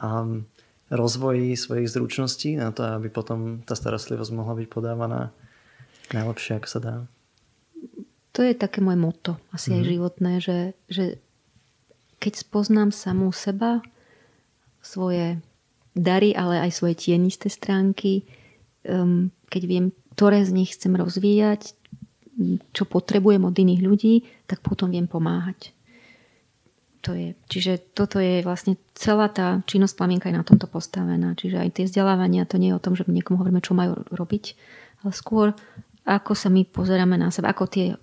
[0.00, 0.48] um,
[0.88, 5.34] rozvoji svojich zručností na to, aby potom tá starostlivosť mohla byť podávaná
[6.16, 6.94] najlepšie, ako sa dá.
[8.32, 9.76] to je také moje moto, asi mm.
[9.76, 9.90] aj mhm.
[9.92, 11.04] životné, že, že
[12.16, 13.84] keď spoznám samú seba,
[14.80, 15.36] svoje
[15.96, 18.26] dary, ale aj svoje tienisté stránky,
[18.86, 21.74] um, keď viem, ktoré z nich chcem rozvíjať,
[22.72, 24.14] čo potrebujem od iných ľudí,
[24.48, 25.76] tak potom viem pomáhať.
[27.00, 31.32] To je, čiže toto je vlastne celá tá činnosť plamienka je na tomto postavená.
[31.32, 34.44] Čiže aj tie vzdelávania, to nie je o tom, že niekomu hovoríme, čo majú robiť,
[35.04, 35.56] ale skôr
[36.04, 37.96] ako sa my pozeráme na seba, ako tie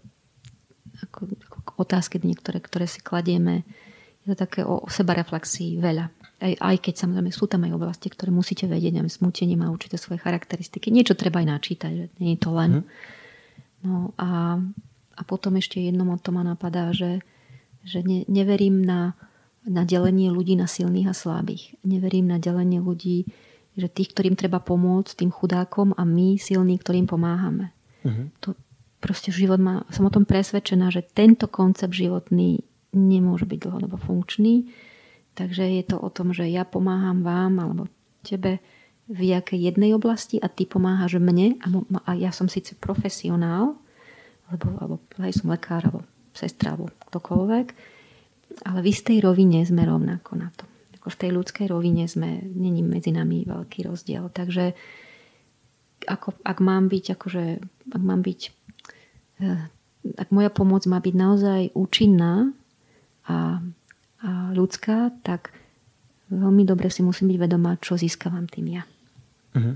[0.97, 1.29] ako,
[1.61, 3.61] ako otázky niektoré, ktoré si kladieme.
[4.25, 6.09] Je to také o, o seba reflexii veľa.
[6.37, 9.97] Aj, aj keď samozrejme sú tam aj oblasti, ktoré musíte vedieť, aby smutenie má určité
[9.97, 10.93] svoje charakteristiky.
[10.93, 12.71] Niečo treba aj načítať, že nie je to len.
[12.71, 12.85] Mm.
[13.81, 14.61] No a,
[15.17, 17.25] a potom ešte jedno to ma napadá, že
[17.87, 19.15] že ne, neverím na,
[19.63, 21.79] na delenie ľudí na silných a slabých.
[21.87, 23.31] Neverím na delenie ľudí,
[23.79, 27.71] že tých, ktorým treba pomôcť, tým chudákom a my silní, ktorým pomáhame.
[28.03, 28.27] Uh-huh.
[28.43, 28.59] To
[28.99, 32.59] proste život má, som o tom presvedčená, že tento koncept životný
[32.91, 34.67] nemôže byť dlhodobo funkčný.
[35.37, 37.85] Takže je to o tom, že ja pomáham vám alebo
[38.25, 38.57] tebe
[39.07, 41.67] v jakej jednej oblasti a ty pomáhaš mne a,
[42.09, 43.77] a ja som síce profesionál,
[44.49, 46.01] alebo, alebo aj som lekár, alebo
[46.33, 47.67] sestra alebo ktokoľvek,
[48.65, 50.65] ale v istej rovine sme rovnako na to.
[50.99, 54.27] Ako v tej ľudskej rovine sme, není medzi nami veľký rozdiel.
[54.33, 54.75] Takže
[56.09, 57.45] ako, ak mám byť, akože,
[57.93, 58.41] ak mám byť,
[59.45, 59.61] eh,
[60.17, 62.51] ak moja pomoc má byť naozaj účinná
[63.27, 63.59] a,
[64.23, 65.53] a ľudská, tak
[66.33, 68.83] veľmi dobre si musím byť vedomá, čo získavam tým ja.
[69.53, 69.75] Uh-huh.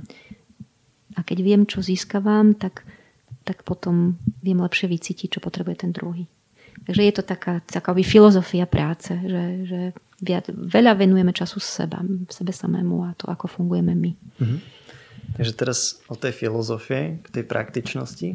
[1.16, 2.84] A keď viem, čo získavam, tak,
[3.46, 6.26] tak potom viem lepšie vycítiť, čo potrebuje ten druhý.
[6.82, 9.80] Takže je to taká, taká filozofia práce, že, že
[10.18, 12.02] viac, veľa venujeme času seba,
[12.32, 14.12] sebe samému a to, ako fungujeme my.
[14.18, 14.60] Mm-hmm.
[15.38, 18.30] Takže teraz o tej filozofie, k tej praktičnosti,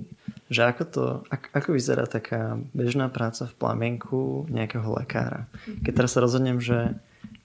[0.46, 5.50] že ako, to, ako, vyzerá taká bežná práca v plamienku nejakého lekára.
[5.82, 6.94] Keď teraz sa rozhodnem, že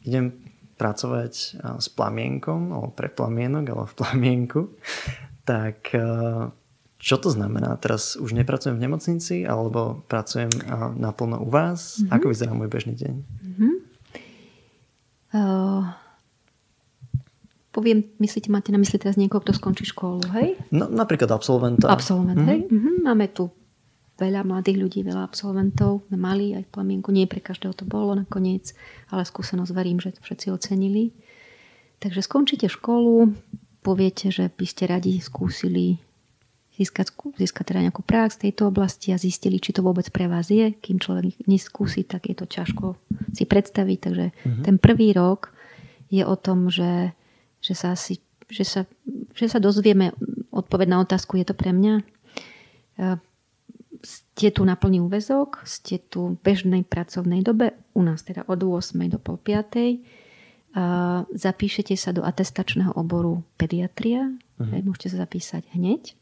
[0.05, 0.37] idem
[0.77, 1.33] pracovať
[1.77, 4.61] s plamienkom, alebo pre plamienok, alebo v plamienku,
[5.45, 5.93] tak
[7.01, 7.81] čo to znamená?
[7.81, 10.53] Teraz už nepracujem v nemocnici alebo pracujem
[11.01, 11.97] naplno u vás?
[11.97, 12.13] Mm-hmm.
[12.13, 13.13] Ako vyzerá môj bežný deň?
[13.17, 13.73] Mm-hmm.
[15.31, 15.89] Uh,
[17.71, 20.60] poviem, myslíte, máte na mysli teraz niekoho, kto skončí školu, hej?
[20.75, 21.88] No, napríklad absolventa.
[21.88, 22.51] Absolvent, mm-hmm.
[22.51, 22.60] hej?
[22.67, 22.95] Mm-hmm.
[23.07, 23.47] Máme tu
[24.21, 26.05] veľa mladých ľudí, veľa absolventov.
[26.13, 28.77] Mali aj v plamienku, nie pre každého to bolo nakoniec,
[29.10, 31.15] ale skúsenosť verím, že to všetci ocenili.
[31.97, 33.34] Takže skončíte školu,
[33.81, 35.97] poviete, že by ste radi skúsili
[36.77, 40.49] získať, získať teda nejakú prax v tejto oblasti a zistili, či to vôbec pre vás
[40.49, 40.73] je.
[40.73, 42.97] Kým človek neskúsi, tak je to ťažko
[43.34, 43.97] si predstaviť.
[44.01, 44.63] Takže uh-huh.
[44.65, 45.53] ten prvý rok
[46.10, 47.13] je o tom, že,
[47.71, 48.19] že, sa, asi,
[48.51, 48.81] že, sa,
[49.31, 50.12] že sa dozvieme
[50.51, 52.03] odpoveď na otázku, je to pre mňa.
[54.03, 58.60] Ste tu na plný úvezok, ste tu v bežnej pracovnej dobe, u nás teda od
[58.60, 58.99] 8.
[59.07, 61.31] do pol 5.
[61.31, 64.27] Zapíšete sa do atestačného oboru pediatria,
[64.60, 64.84] uh-huh.
[64.84, 66.19] môžete sa zapísať hneď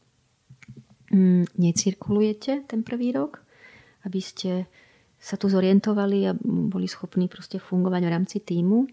[1.10, 3.42] mm, necirkulujete ten prvý rok,
[4.06, 4.70] aby ste
[5.20, 8.88] sa tu zorientovali a boli schopní proste fungovať v rámci týmu.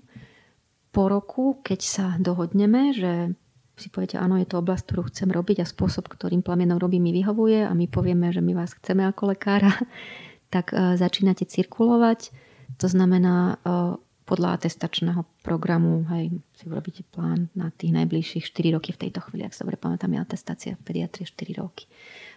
[0.97, 3.37] Po roku, keď sa dohodneme, že
[3.77, 7.13] si poviete, áno, je to oblasť, ktorú chcem robiť a spôsob, ktorým plamienom robí, mi
[7.13, 9.69] vyhovuje a my povieme, že my vás chceme ako lekára,
[10.53, 12.33] tak uh, začínate cirkulovať.
[12.81, 18.89] To znamená, uh, podľa atestačného programu hej, si urobíte plán na tých najbližších 4 roky
[18.89, 21.85] v tejto chvíli, ak sa dobre pamätám, je atestácia v pediatrii 4 roky.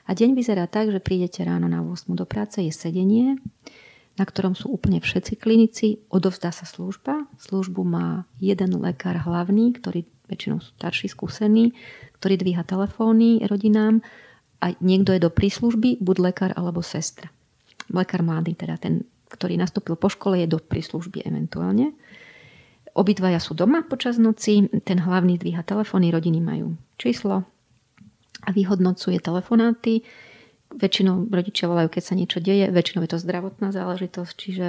[0.04, 3.40] A deň vyzerá tak, že prídete ráno na 8 do práce, je sedenie,
[4.20, 7.24] na ktorom sú úplne všetci klinici, odovzdá sa služba.
[7.40, 11.72] Službu má jeden lekár hlavný, ktorý väčšinou sú starší, skúsení,
[12.20, 14.04] ktorý dvíha telefóny rodinám
[14.60, 17.32] a niekto je do príslužby, buď lekár alebo sestra.
[17.88, 21.94] Lekár mladý, teda ten ktorý nastúpil po škole, je do príslužby eventuálne.
[22.98, 27.46] Obidvaja sú doma počas noci, ten hlavný dvíha telefóny, rodiny majú číslo
[28.42, 30.02] a vyhodnocuje telefonáty.
[30.70, 34.68] Väčšinou rodičia volajú, keď sa niečo deje, väčšinou je to zdravotná záležitosť, čiže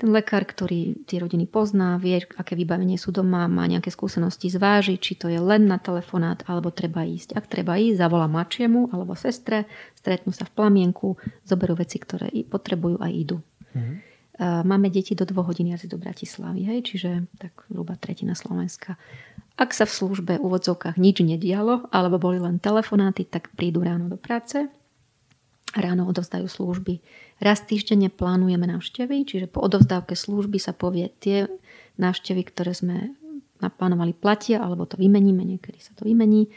[0.00, 4.98] ten lekár, ktorý tie rodiny pozná, vie, aké vybavenie sú doma, má nejaké skúsenosti, zváži,
[4.98, 7.38] či to je len na telefonát, alebo treba ísť.
[7.38, 11.14] Ak treba ísť, zavolá mačiemu alebo sestre, stretnú sa v plamienku,
[11.46, 13.38] zoberú veci, ktoré potrebujú a idú.
[13.72, 13.96] Mm-hmm.
[14.66, 18.98] Máme deti do dvoch hodín jazdy do Bratislavy, hej, čiže tak zhruba tretina Slovenska.
[19.54, 24.10] Ak sa v službe v úvodzovkách nič nedialo, alebo boli len telefonáty, tak prídu ráno
[24.10, 24.66] do práce,
[25.76, 27.00] ráno odovzdajú služby.
[27.42, 31.48] Raz týždenne plánujeme návštevy, čiže po odovzdávke služby sa povie tie
[31.96, 33.16] návštevy, ktoré sme
[33.62, 36.50] naplánovali platia, alebo to vymeníme, niekedy sa to vymení.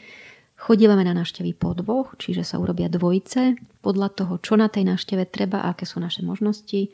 [0.56, 5.28] Chodívame na návštevy po dvoch, čiže sa urobia dvojice podľa toho, čo na tej návšteve
[5.28, 6.88] treba a aké sú naše možnosti.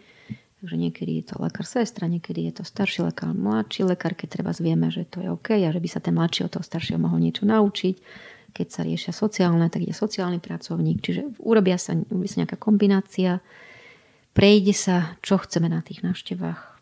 [0.62, 4.54] Takže niekedy je to lekár sestra, niekedy je to starší lekár, mladší lekár, keď treba
[4.54, 7.18] zvieme, že to je OK a že by sa ten mladší od toho staršieho mohol
[7.18, 7.94] niečo naučiť.
[8.52, 11.00] Keď sa riešia sociálne, tak je sociálny pracovník.
[11.00, 13.40] Čiže urobia sa, urobia sa nejaká kombinácia,
[14.36, 16.72] prejde sa, čo chceme na tých návštevách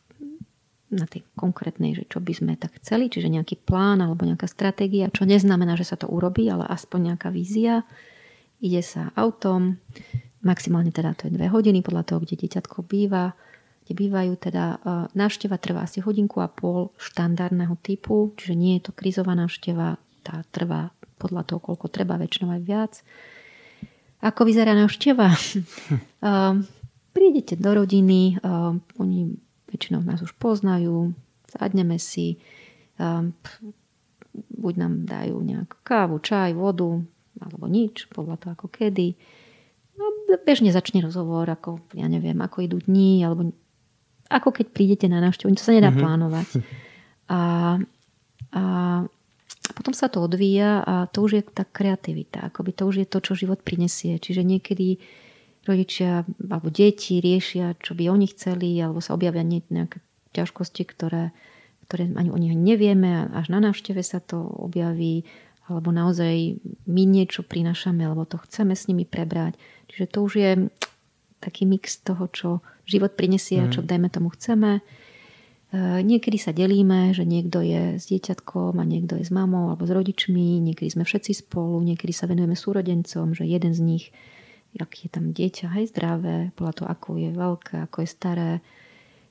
[0.90, 5.06] na tej konkrétnej, že čo by sme tak chceli, čiže nejaký plán alebo nejaká stratégia,
[5.14, 7.87] čo neznamená, že sa to urobí, ale aspoň nejaká vízia.
[8.59, 9.78] Ide sa autom,
[10.42, 13.38] maximálne teda to je dve hodiny podľa toho, kde dieťatko býva,
[13.87, 14.76] kde bývajú teda e,
[15.14, 20.42] návšteva trvá asi hodinku a pol štandardného typu, čiže nie je to krízová návšteva, tá
[20.50, 22.92] trvá podľa toho, koľko treba, väčšinou aj viac.
[24.24, 25.37] Ako vyzerá návšteva?
[27.16, 28.40] Prídete do rodiny,
[28.96, 29.20] oni
[29.68, 31.12] väčšinou nás už poznajú,
[31.46, 32.40] sadneme si,
[32.98, 33.35] um,
[34.35, 37.02] buď nám dajú nejakú kávu, čaj, vodu,
[37.40, 39.14] alebo nič, podľa toho ako kedy.
[39.98, 40.04] No,
[40.42, 43.50] bežne začne rozhovor, ako, ja neviem, ako idú dní, alebo
[44.30, 46.02] ako keď prídete na návštevu, to sa nedá mm-hmm.
[46.02, 46.48] plánovať.
[47.30, 47.78] A,
[48.50, 48.62] a
[49.72, 53.18] potom sa to odvíja a to už je tá kreativita, akoby to už je to,
[53.20, 54.18] čo život prinesie.
[54.18, 54.98] Čiže niekedy
[55.68, 60.00] rodičia alebo deti riešia, čo by oni chceli, alebo sa objavia nejaké
[60.33, 61.35] ťažkosti, ktoré,
[61.87, 65.28] ktoré ani o nich nevieme a až na návšteve sa to objaví,
[65.70, 66.59] alebo naozaj
[66.90, 69.54] my niečo prinašame, alebo to chceme s nimi prebrať.
[69.87, 70.50] Čiže to už je
[71.38, 72.48] taký mix toho, čo
[72.85, 73.88] život prinesie a čo mhm.
[73.88, 74.83] dajme tomu chceme.
[75.70, 79.87] E, niekedy sa delíme, že niekto je s dieťatkom a niekto je s mamou alebo
[79.87, 84.04] s rodičmi, niekedy sme všetci spolu, niekedy sa venujeme súrodencom, že jeden z nich
[84.78, 88.50] ak je tam dieťa, hej, zdravé, podľa toho, ako je veľké, ako je staré.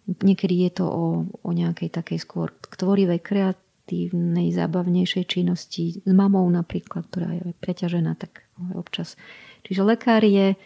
[0.10, 7.08] Niekedy je to o, o nejakej takej skôr tvorivej, kreatívnej, zábavnejšej činnosti s mamou napríklad,
[7.08, 8.44] ktorá je preťažená, tak
[8.76, 9.16] občas.
[9.64, 10.60] Čiže lekár je,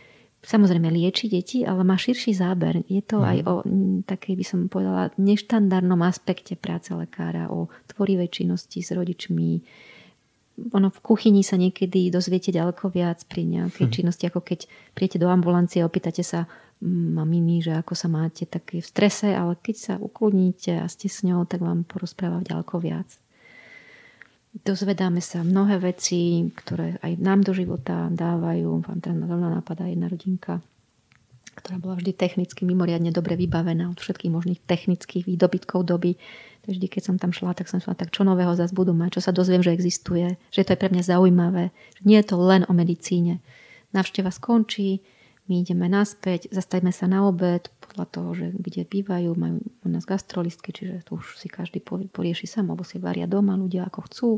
[0.43, 2.83] samozrejme lieči deti, ale má širší záber.
[2.91, 3.25] Je to mm.
[3.25, 3.53] aj o
[4.03, 9.49] takej, by som povedala, neštandardnom aspekte práce lekára, o tvorivej činnosti s rodičmi,
[10.53, 13.93] ono v kuchyni sa niekedy dozviete ďaleko viac pri nejakej hm.
[13.93, 16.45] činnosti, ako keď prijete do ambulancie a opýtate sa
[16.83, 21.07] mamimi, že ako sa máte, tak je v strese, ale keď sa ukludníte a ste
[21.07, 23.07] s ňou, tak vám porozpráva ďaleko viac.
[24.53, 28.85] Dozvedáme sa mnohé veci, ktoré aj nám do života dávajú.
[28.85, 30.61] Vám tam napadá jedna rodinka,
[31.57, 36.21] ktorá bola vždy technicky mimoriadne dobre vybavená od všetkých možných technických výdobytkov doby.
[36.61, 39.17] Takže vždy, keď som tam šla, tak som šla, tak čo nového zase budú mať,
[39.17, 42.37] čo sa dozviem, že existuje, že to je pre mňa zaujímavé, že nie je to
[42.37, 43.41] len o medicíne.
[43.89, 45.01] Návšteva skončí,
[45.49, 50.07] my ideme naspäť, zastavíme sa na obed, podľa toho, že kde bývajú, majú u nás
[50.07, 54.29] gastrolistky, čiže to už si každý porieši sám, alebo si varia doma ľudia ako chcú.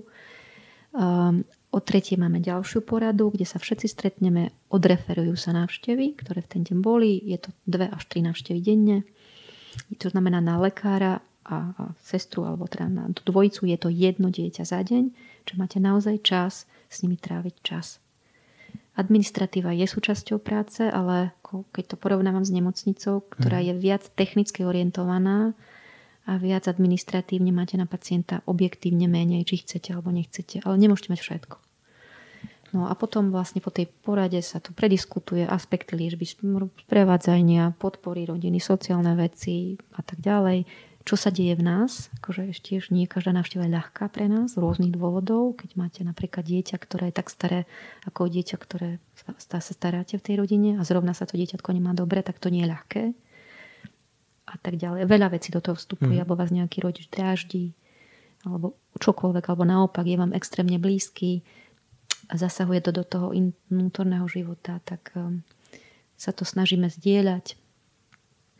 [0.95, 6.51] Um, O tretie máme ďalšiu poradu, kde sa všetci stretneme, odreferujú sa návštevy, ktoré v
[6.55, 7.19] ten deň boli.
[7.19, 9.03] Je to dve až tri návštevy denne.
[9.99, 14.79] To znamená na lekára a, sestru, alebo teda na dvojicu je to jedno dieťa za
[14.87, 15.11] deň,
[15.43, 17.99] čo máte naozaj čas s nimi tráviť čas.
[18.95, 23.65] Administratíva je súčasťou práce, ale keď to porovnávam s nemocnicou, ktorá mhm.
[23.67, 25.51] je viac technicky orientovaná,
[26.25, 30.57] a viac administratívne máte na pacienta objektívne menej, či chcete alebo nechcete.
[30.65, 31.55] Ale nemôžete mať všetko.
[32.73, 36.27] No a potom vlastne po tej porade sa tu prediskutuje aspekty liečby,
[36.89, 40.65] prevádzania, podpory rodiny, sociálne veci a tak ďalej.
[41.05, 44.59] Čo sa deje v nás, akože ešte nie každá návšteva je ľahká pre nás z
[44.59, 45.53] rôznych dôvodov.
[45.53, 47.69] Keď máte napríklad dieťa, ktoré je tak staré
[48.09, 48.97] ako dieťa, ktoré
[49.37, 52.65] sa staráte v tej rodine a zrovna sa to dieťatko nemá dobre, tak to nie
[52.65, 53.03] je ľahké.
[54.49, 55.05] A tak ďalej.
[55.05, 56.21] Veľa vecí do toho vstupuje, mm.
[56.25, 57.77] alebo vás nejaký rodič dráždi,
[58.41, 61.45] alebo čokoľvek, alebo naopak je vám extrémne blízky
[62.29, 63.29] a zasahuje to do toho
[63.69, 65.45] vnútorného života, tak um,
[66.17, 67.61] sa to snažíme zdieľať.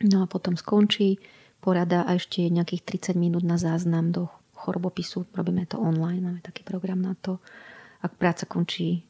[0.06, 1.18] No a potom skončí
[1.66, 5.26] porada a ešte nejakých 30 minút na záznam do chorobopisu.
[5.34, 7.42] Robíme to online, máme taký program na to.
[8.06, 9.02] Ak práca končí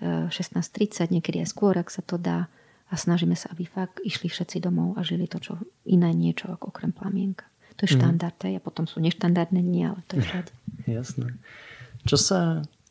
[0.00, 2.48] 16.30, e, niekedy aj skôr, ak sa to dá.
[2.88, 6.72] A snažíme sa, aby fakt išli všetci domov a žili to, čo iné niečo ako
[6.72, 7.44] okrem plamienka.
[7.76, 7.96] To je mhm.
[8.00, 8.56] štandard, mm.
[8.56, 10.52] a potom sú neštandardné dni, ale to je všade.
[10.88, 11.28] Jasné.
[12.08, 12.40] Čo sa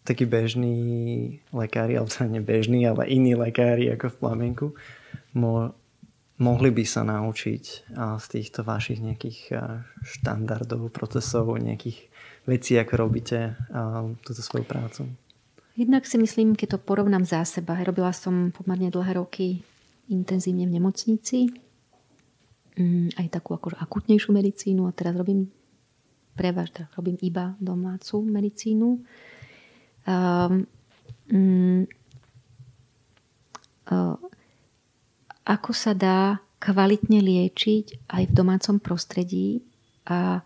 [0.06, 0.78] takí bežní
[1.54, 4.68] lekári, alebo teda nebežní, ale iní lekári ako v plamienku,
[6.42, 7.64] mohli by sa naučiť
[7.96, 9.40] z týchto vašich nejakých
[10.02, 12.10] štandardov, procesov, nejakých
[12.50, 13.54] vecí, ako robíte
[14.26, 15.06] túto svoju prácu?
[15.78, 19.64] Jednak si myslím, keď to porovnám za seba, robila som pomerne dlhé roky
[20.12, 21.48] intenzívne v nemocnici,
[22.76, 25.48] mm, aj takú akože akutnejšiu medicínu a teraz robím
[26.36, 29.00] prevažne, robím iba domácu medicínu.
[30.04, 30.68] Um,
[31.32, 31.84] mm,
[35.46, 39.66] ako sa dá kvalitne liečiť aj v domácom prostredí
[40.06, 40.46] a,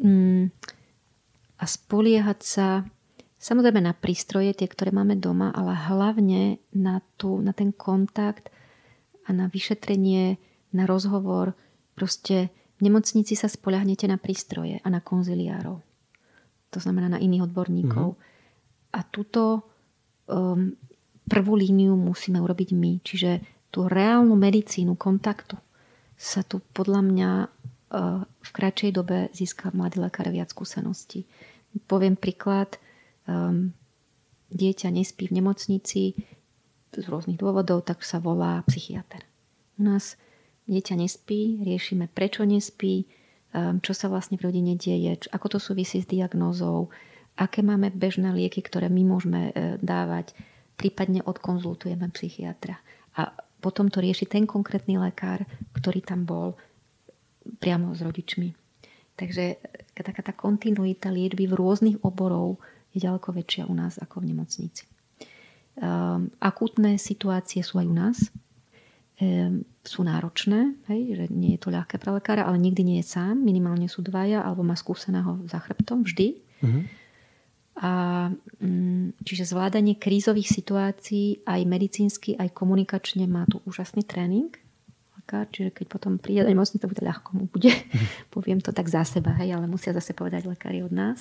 [0.00, 0.48] mm,
[1.60, 2.88] a spoliehať sa
[3.36, 8.48] samozrejme na prístroje, tie, ktoré máme doma, ale hlavne na, tú, na ten kontakt
[9.28, 10.40] a na vyšetrenie,
[10.72, 11.52] na rozhovor.
[11.92, 12.48] Proste
[12.78, 15.76] v nemocnici sa spoľahnete na prístroje a na konziliárov.
[16.68, 18.16] To znamená na iných odborníkov.
[18.16, 18.96] Mm-hmm.
[18.96, 19.68] A túto
[20.28, 20.72] um,
[21.28, 22.92] prvú líniu musíme urobiť my.
[23.04, 25.56] Čiže tú reálnu medicínu kontaktu
[26.18, 27.46] sa tu podľa mňa e,
[28.24, 31.28] v kratšej dobe získa mladý lekár viac skúseností.
[31.86, 32.80] Poviem príklad,
[33.28, 33.70] um,
[34.50, 36.16] dieťa nespí v nemocnici
[36.90, 39.22] z rôznych dôvodov, tak sa volá psychiatr.
[39.76, 40.16] U nás
[40.64, 43.04] dieťa nespí, riešime prečo nespí,
[43.52, 46.88] um, čo sa vlastne v rodine deje, ako to súvisí s diagnózou,
[47.36, 50.32] aké máme bežné lieky, ktoré my môžeme uh, dávať,
[50.80, 52.80] prípadne odkonzultujeme psychiatra.
[53.14, 55.42] A potom to rieši ten konkrétny lekár,
[55.74, 56.54] ktorý tam bol
[57.58, 58.54] priamo s rodičmi.
[59.18, 62.62] Takže e, taká tá kontinuita liečby v rôznych oborov
[62.94, 64.86] je ďaleko väčšia u nás ako v nemocnici.
[65.78, 68.18] Um, akútne situácie sú aj u nás.
[69.18, 73.10] Um, sú náročné, hej, že nie je to ľahké pre lekára, ale nikdy nie je
[73.14, 73.38] sám.
[73.38, 76.38] Minimálne sú dvaja, alebo má skúseného za chrbtom vždy.
[76.62, 76.82] Mm-hmm.
[77.78, 78.26] A,
[78.58, 84.50] mm, čiže zvládanie krízových situácií aj medicínsky, aj komunikačne má tu úžasný tréning.
[85.28, 87.68] Čiže keď potom príde do nemocnice, to bude ľahko mu bude.
[88.34, 91.20] Poviem to tak za seba, hej, ale musia zase povedať lekári od nás.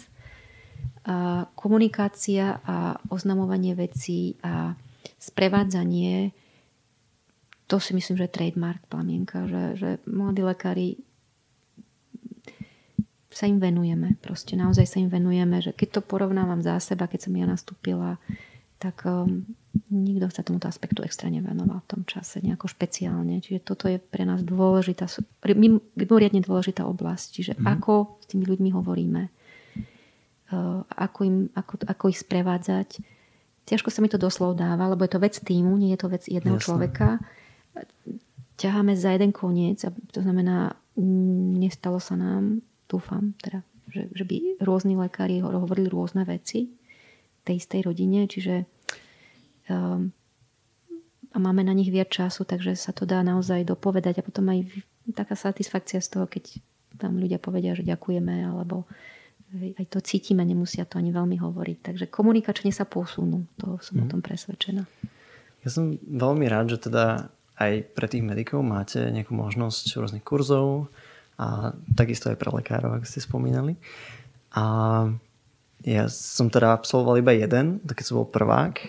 [1.04, 4.80] A komunikácia a oznamovanie vecí a
[5.20, 6.32] sprevádzanie
[7.68, 10.88] to si myslím, že je trademark plamienka, že, že mladí lekári
[13.38, 14.18] sa im venujeme.
[14.18, 18.18] Proste naozaj sa im venujeme, že keď to porovnávam za seba, keď som ja nastúpila,
[18.82, 19.46] tak um,
[19.94, 23.38] nikto sa tomuto aspektu extra nevenoval v tom čase nejako špeciálne.
[23.38, 25.06] Čiže toto je pre nás dôležitá,
[25.54, 27.28] mimoriadne dôležitá oblasť.
[27.38, 27.66] Čiže mm.
[27.78, 32.90] ako s tými ľuďmi hovoríme, uh, ako, im, ako, ako ich sprevádzať.
[33.70, 36.24] Ťažko sa mi to doslov dáva, lebo je to vec týmu, nie je to vec
[36.26, 36.66] jedného Jasne.
[36.66, 37.08] človeka.
[38.58, 40.74] Ťaháme za jeden koniec, a to znamená,
[41.62, 43.62] nestalo sa nám dúfam, teda,
[43.92, 46.72] že, že by rôzni lekári hovorili rôzne veci
[47.48, 48.68] tej istej rodine, čiže
[49.72, 50.12] um,
[51.36, 54.66] a máme na nich viac času, takže sa to dá naozaj dopovedať a potom aj
[55.14, 56.58] taká satisfakcia z toho, keď
[56.98, 58.90] tam ľudia povedia, že ďakujeme, alebo
[59.54, 61.78] aj to cítime, nemusia to ani veľmi hovoriť.
[61.94, 64.02] Takže komunikačne sa posunú, to som mm.
[64.02, 64.12] o mhm.
[64.12, 64.84] tom presvedčená.
[65.62, 70.90] Ja som veľmi rád, že teda aj pre tých medikov máte nejakú možnosť rôznych kurzov,
[71.38, 73.78] a takisto aj pre lekárov, ako ste spomínali.
[74.58, 74.64] A
[75.86, 78.82] ja som teda absolvoval iba jeden, keď som bol prvák.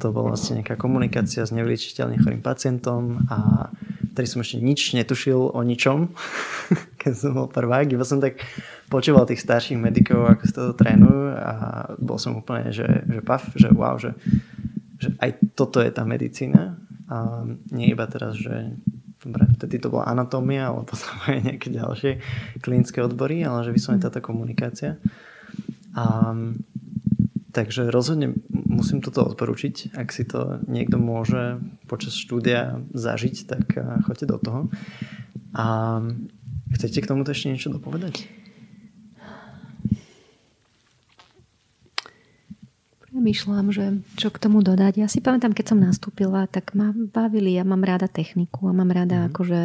[0.00, 3.68] To bola vlastne nejaká komunikácia s nevyliečiteľne chorým pacientom a
[4.16, 6.08] vtedy som ešte nič netušil o ničom,
[7.00, 7.92] keď som bol prvák.
[7.92, 8.40] Iba som tak
[8.88, 11.52] počúval tých starších medikov, ako sa to trénujú a
[12.00, 14.16] bol som úplne, že, že paf, že wow, že,
[14.96, 16.80] že aj toto je tá medicína.
[17.10, 17.44] A
[17.74, 18.74] nie iba teraz, že
[19.24, 22.12] dobre, vtedy to bola anatómia, alebo potom aj nejaké ďalšie
[22.64, 24.96] klinické odbory, ale že vyslovene táto komunikácia.
[25.94, 26.32] A,
[27.50, 29.98] takže rozhodne musím toto odporučiť.
[29.98, 31.60] Ak si to niekto môže
[31.90, 33.64] počas štúdia zažiť, tak
[34.06, 34.60] choďte do toho.
[35.50, 35.98] A
[36.78, 38.39] chcete k tomuto ešte niečo dopovedať?
[43.20, 44.96] Premýšľam, že čo k tomu dodať.
[44.96, 47.52] Ja si pamätám, keď som nastúpila, tak ma bavili.
[47.52, 49.24] Ja mám rada techniku a mám rada mm.
[49.28, 49.62] akože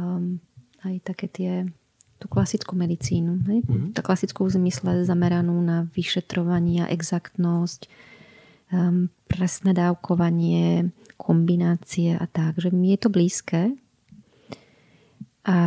[0.00, 0.40] um,
[0.80, 1.52] aj také tie
[2.16, 3.44] tú klasickú medicínu.
[3.44, 3.60] Hej?
[3.68, 3.88] Mm.
[3.92, 7.92] Tá klasickú v zmysle zameranú na vyšetrovanie, exaktnosť,
[8.72, 12.56] um, presné dávkovanie, kombinácie a tak.
[12.56, 13.76] Že mi je to blízke.
[15.44, 15.58] A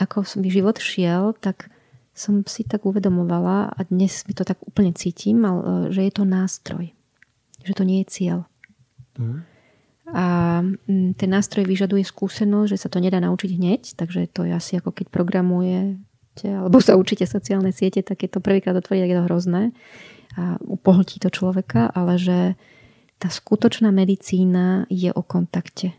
[0.00, 1.68] ako mi život šiel, tak
[2.16, 5.52] som si tak uvedomovala a dnes mi to tak úplne cítim, e,
[5.92, 6.88] že je to nástroj.
[7.60, 8.38] Že to nie je cieľ.
[9.20, 9.44] Mm.
[10.06, 10.24] A
[11.18, 14.94] ten nástroj vyžaduje skúsenosť, že sa to nedá naučiť hneď, takže to je asi ako
[14.94, 19.26] keď programujete alebo sa učíte sociálne siete, tak je to prvýkrát otvoriť, tak je to
[19.26, 19.62] hrozné
[20.38, 22.38] a upohltí to človeka, ale že
[23.18, 25.96] tá skutočná medicína je o kontakte.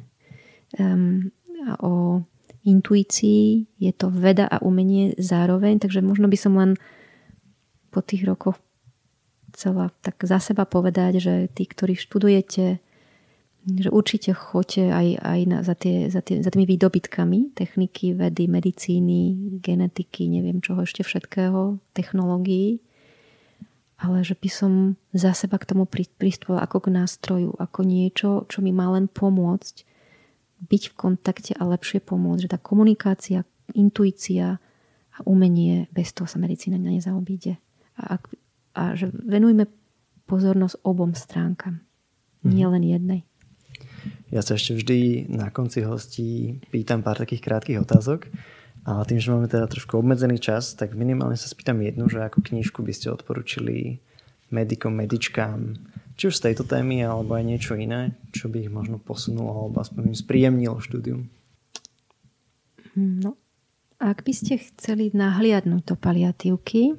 [0.78, 1.34] Um,
[1.68, 2.24] a o
[2.68, 6.76] intuícii, je to veda a umenie zároveň, takže možno by som len
[7.96, 8.60] po tých rokoch
[9.56, 12.84] chcela tak za seba povedať, že tí, ktorí študujete,
[13.68, 18.52] že určite choďte aj, aj na, za, tie, za, tie, za tými výdobytkami techniky, vedy,
[18.52, 22.84] medicíny, genetiky, neviem čoho ešte všetkého, technológií.
[23.98, 24.72] ale že by som
[25.16, 29.87] za seba k tomu pristupovala ako k nástroju, ako niečo, čo mi má len pomôcť
[30.62, 32.50] byť v kontakte a lepšie pomôcť.
[32.50, 33.46] Že tá komunikácia,
[33.78, 34.58] intuícia
[35.14, 37.58] a umenie, bez toho sa medicína nezaobíde.
[37.98, 38.24] A, ak,
[38.78, 39.70] a že venujme
[40.28, 41.82] pozornosť obom stránkam,
[42.44, 42.52] mm.
[42.52, 43.22] nie len jednej.
[44.28, 48.28] Ja sa ešte vždy na konci hostí pýtam pár takých krátkých otázok.
[48.88, 52.40] A tým, že máme teda trošku obmedzený čas, tak minimálne sa spýtam jednu, že ako
[52.40, 54.00] knižku by ste odporučili
[54.48, 55.76] medikom, medičkám,
[56.18, 59.80] či už z tejto témy, alebo aj niečo iné, čo by ich možno posunulo, alebo
[59.80, 61.30] aspoň im spríjemnilo štúdium.
[62.98, 63.38] No,
[64.02, 66.98] ak by ste chceli nahliadnúť do paliatívky,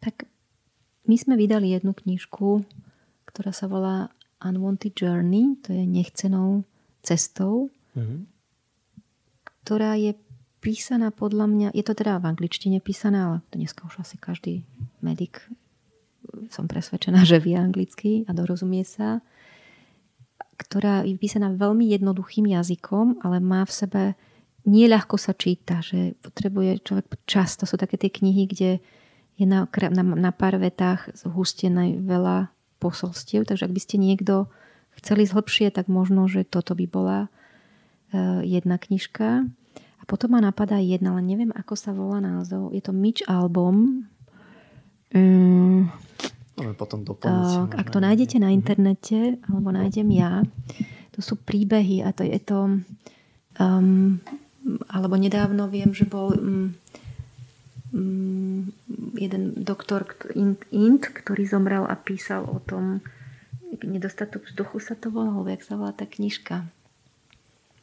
[0.00, 0.24] tak
[1.04, 2.64] my sme vydali jednu knižku,
[3.28, 4.08] ktorá sa volá
[4.40, 6.64] Unwanted Journey, to je nechcenou
[7.04, 7.68] cestou.
[7.92, 8.34] Mm-hmm
[9.64, 10.12] ktorá je
[10.60, 14.68] písaná podľa mňa, je to teda v angličtine písané, ale to dneska už asi každý
[15.00, 15.40] medic
[16.50, 19.24] som presvedčená, že vie anglicky a dorozumie sa,
[20.54, 24.02] ktorá je písaná veľmi jednoduchým jazykom, ale má v sebe
[24.64, 27.58] nieľahko sa číta, že potrebuje človek čas.
[27.60, 28.70] To sú také tie knihy, kde
[29.34, 34.46] je na, na, na pár vetách zhustené veľa posolstiev, takže ak by ste niekto
[34.94, 37.18] chceli zhlbšie, tak možno, že toto by bola
[38.14, 39.42] Eh, jedna knižka.
[39.74, 42.70] A potom ma napadá jedna, ale neviem, ako sa volá názov.
[42.70, 44.06] Je to Mitch album.
[45.14, 45.88] Um,
[46.74, 47.78] potom doplniť.
[47.78, 50.42] Ak to nájdete na internete, alebo nájdem ja,
[51.14, 52.82] to sú príbehy a to je to
[53.62, 54.18] um,
[54.88, 56.74] alebo nedávno viem, že bol um,
[57.92, 58.72] um,
[59.14, 60.08] jeden doktor
[60.72, 63.04] Int, ktorý zomrel a písal o tom
[63.84, 66.64] nedostatok vzduchu sa to volalo, jak sa volá tá knižka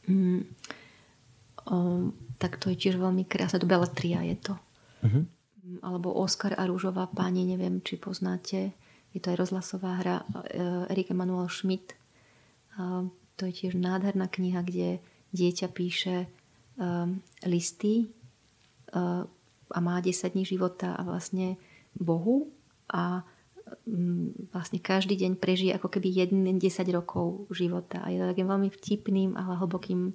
[0.08, 0.42] mm,
[1.68, 1.76] o,
[2.40, 3.62] tak to je tiež veľmi krásne.
[3.62, 4.54] To Beletria je to.
[5.06, 5.24] Uh-huh.
[5.82, 8.74] Alebo Oscar a rúžová pani, neviem, či poznáte.
[9.14, 10.26] Je to aj rozhlasová hra e,
[10.90, 11.94] Erik Emanuel Schmidt.
[12.80, 13.06] A
[13.38, 16.28] to je tiež nádherná kniha, kde dieťa píše
[16.76, 18.12] um, listy
[19.72, 21.56] a má 10 dní života a vlastne
[21.96, 22.52] Bohu
[22.92, 23.24] a
[24.52, 26.60] vlastne každý deň prežije ako keby jeden 10
[26.92, 28.04] rokov života.
[28.04, 30.12] A je to takým veľmi vtipným, ale hlbokým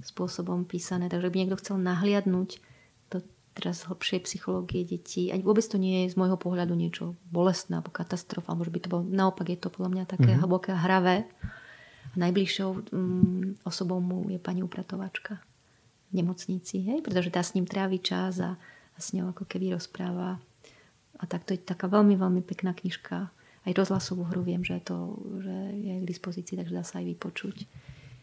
[0.00, 1.12] spôsobom písané.
[1.12, 2.64] Takže by niekto chcel nahliadnúť
[3.54, 5.30] teraz hlbšej psychológie detí.
[5.30, 8.80] A vôbec to nie je z môjho pohľadu niečo bolestné alebo katastrofa, alebo že by
[8.82, 10.42] to bolo, naopak je to podľa mňa také mm-hmm.
[10.42, 11.16] hlboké a hravé.
[12.18, 15.38] Najbližšou um, osobou mu je pani upratovačka
[16.10, 16.98] v nemocnici, hej?
[17.02, 18.58] pretože tá s ním trávi čas a,
[18.94, 20.38] a s ňou ako keby rozpráva
[21.18, 23.30] a tak to je taká veľmi, veľmi pekná knižka.
[23.64, 27.64] Aj rozhlasovú hru viem, že, to, že je k dispozícii, takže dá sa aj vypočuť.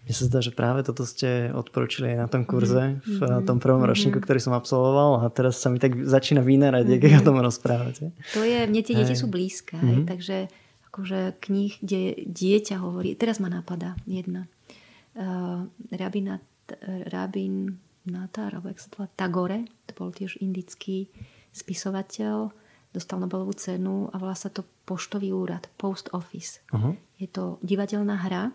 [0.02, 3.42] Mne sa zdá, že práve toto ste odporúčili aj na tom kurze, mm-hmm.
[3.42, 3.92] v tom prvom mm-hmm.
[3.94, 7.02] ročníku, ktorý som absolvoval a teraz sa mi tak začína vynárať, mm-hmm.
[7.06, 8.10] keď o tom rozprávate.
[8.34, 10.10] To je, mne tie deti sú blízke, mm-hmm.
[10.10, 10.50] takže
[10.90, 14.50] akože knih, kde dieťa hovorí, teraz ma napadá jedna.
[15.14, 16.42] Uh, rabina,
[17.08, 21.06] rabin Natar, alebo jak sa to volá, Tagore, to bol tiež indický
[21.54, 22.50] spisovateľ,
[22.90, 26.66] dostal Nobelovú cenu a volá sa to Poštový úrad, Post Office.
[26.74, 26.98] Uh-huh.
[27.22, 28.50] Je to divadelná hra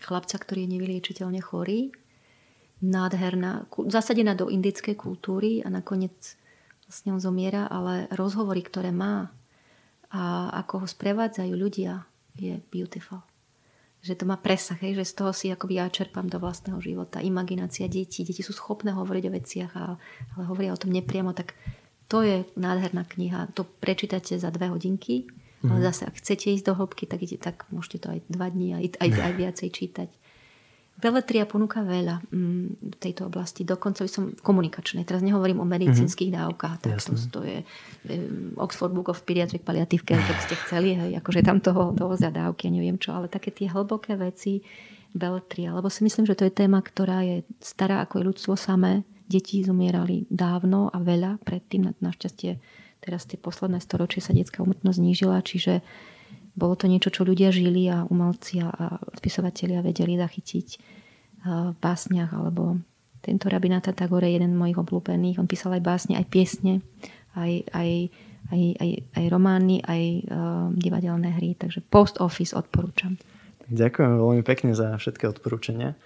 [0.00, 1.92] chlapca, ktorý je nevyliečiteľne chorý,
[2.80, 6.36] nádherná, zasadená do indickej kultúry a nakoniec
[6.88, 9.32] vlastne on zomiera, ale rozhovory, ktoré má
[10.12, 12.06] a ako ho sprevádzajú ľudia,
[12.38, 13.20] je beautiful.
[14.06, 17.18] Že to má presah, hej, že z toho si akoby ja čerpám do vlastného života.
[17.18, 18.22] Imaginácia detí.
[18.22, 21.58] Deti sú schopné hovoriť o veciach, ale hovoria o tom nepriamo, tak
[22.06, 23.50] to je nádherná kniha.
[23.58, 25.26] To prečítate za dve hodinky.
[25.64, 25.72] Mm.
[25.72, 25.86] Ale mhm.
[25.88, 29.00] zase, ak chcete ísť do hĺbky, tak, ide, tak môžete to aj dva dní, aj,
[29.00, 30.10] aj, aj viacej čítať.
[30.96, 35.04] Veletria ponúka veľa mm, v tejto oblasti, dokonca by som komunikačnej.
[35.04, 36.48] Teraz nehovorím o medicínskych mm-hmm.
[36.48, 40.96] dávkach, tak to, to je um, Oxford Book of Pediatric Palliative Care, keď ste chceli,
[40.96, 44.64] hej, akože tam toho, toho za dávky, neviem čo, ale také tie hlboké veci
[45.12, 49.04] Beletria, lebo si myslím, že to je téma, ktorá je stará ako je ľudstvo samé,
[49.26, 52.62] Deti zomierali dávno a veľa, predtým našťastie
[53.06, 55.86] teraz tie posledné storočie sa detská umrtnosť znížila, čiže
[56.58, 60.68] bolo to niečo, čo ľudia žili a umelci a spisovatelia vedeli zachytiť
[61.46, 62.82] v básniach alebo
[63.22, 65.38] tento rabinata Tagore je jeden z mojich obľúbených.
[65.42, 66.82] On písal aj básne, aj piesne,
[67.34, 67.90] aj, aj,
[68.54, 71.58] aj, aj, aj romány, aj uh, divadelné hry.
[71.58, 73.18] Takže Post Office odporúčam.
[73.66, 75.98] Ďakujem veľmi pekne za všetky odporúčania.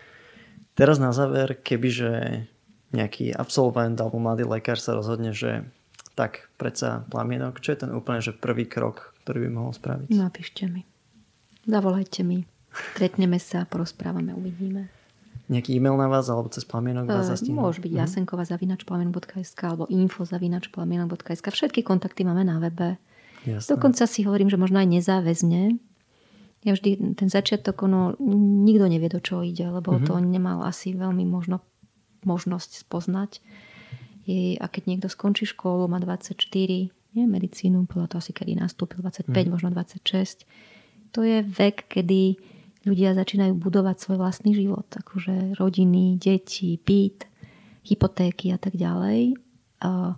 [0.72, 2.48] Teraz na záver, kebyže
[2.96, 5.68] nejaký absolvent alebo mladý lekár sa rozhodne, že
[6.14, 10.08] tak predsa plamienok, čo je ten úplne že prvý krok, ktorý by mohol spraviť?
[10.12, 10.84] Napíšte mi.
[11.66, 12.44] Zavolajte mi.
[12.94, 14.86] Stretneme sa, porozprávame, uvidíme.
[15.50, 18.02] nejaký e-mail na vás alebo cez plamienok vás uh, Môže byť uh-huh.
[18.06, 21.42] jasenkova zavinač plamienok.sk alebo info zavinač plamienok.sk.
[21.50, 23.02] Všetky kontakty máme na webe.
[23.42, 23.66] Jasné.
[23.66, 25.80] Dokonca si hovorím, že možno aj nezáväzne.
[26.60, 28.14] Ja vždy ten začiatok, ono,
[28.68, 30.06] nikto nevie, do čoho ide, lebo uh-huh.
[30.06, 31.64] to nemal asi veľmi možno,
[32.22, 33.40] možnosť spoznať.
[34.60, 36.36] A keď niekto skončí školu, má 24,
[37.10, 39.50] nie, medicínu, podľa toho asi kedy nastúpil, 25, uh-huh.
[39.50, 40.46] možno 26,
[41.10, 42.38] to je vek, kedy
[42.86, 44.86] ľudia začínajú budovať svoj vlastný život.
[44.86, 47.26] Akože rodiny, deti, byt,
[47.82, 49.34] hypotéky a tak ďalej.
[49.82, 50.14] A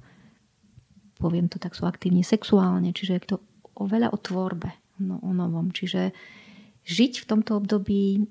[1.16, 3.36] poviem to tak, sú aktívne sexuálne, čiže je to
[3.72, 4.68] oveľa o tvorbe,
[5.00, 5.72] no, o novom.
[5.72, 6.12] Čiže
[6.84, 8.28] žiť v tomto období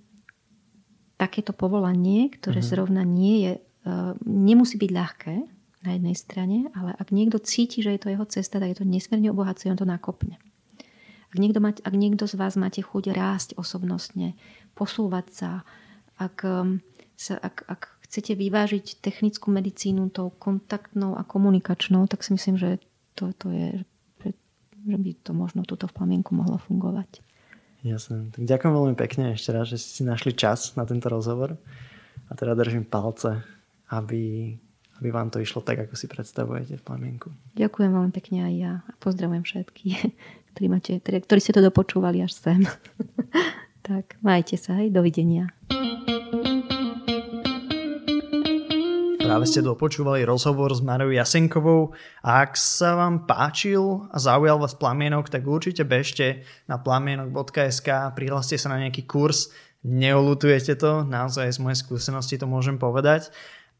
[1.17, 2.72] takéto povolanie, ktoré uh-huh.
[2.78, 5.36] zrovna nie je, uh, nemusí byť ľahké
[5.82, 8.86] na jednej strane, ale ak niekto cíti, že je to jeho cesta, tak je to
[8.86, 10.38] nesmierne obohacuje, on to nakopne.
[11.32, 14.36] Ak niekto, mať, ak niekto z vás máte chuť rásť osobnostne,
[14.75, 15.51] posúvať sa,
[16.19, 16.84] ak, um,
[17.15, 22.69] sa, ak, ak chcete vyvážiť technickú medicínu tou kontaktnou a komunikačnou, tak si myslím, že
[23.15, 23.69] to, to je,
[24.86, 27.23] že by to možno túto v plamienku mohlo fungovať.
[27.82, 28.29] Jasné.
[28.29, 31.57] Tak ďakujem veľmi pekne ešte raz, že ste si našli čas na tento rozhovor.
[32.29, 33.41] A teda držím palce,
[33.89, 34.55] aby,
[35.02, 37.34] aby vám to išlo tak, ako si predstavujete v plamienku.
[37.58, 39.97] Ďakujem veľmi pekne aj ja a pozdravujem všetkých
[40.52, 42.62] ktorí, máte, teda, ktorí ste to dopočúvali až sem.
[43.88, 45.47] tak, majte sa, aj dovidenia.
[49.22, 54.76] Práve ste dopočúvali rozhovor s Marou Jasenkovou a ak sa vám páčil a zaujal vás
[54.76, 59.56] plamienok, tak určite bežte na plamienok.sk, prihláste sa na nejaký kurz,
[59.88, 63.32] neolutujete to, naozaj z mojej skúsenosti to môžem povedať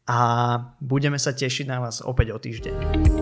[0.06, 0.18] a
[0.82, 3.21] budeme sa tešiť na vás opäť o týždeň.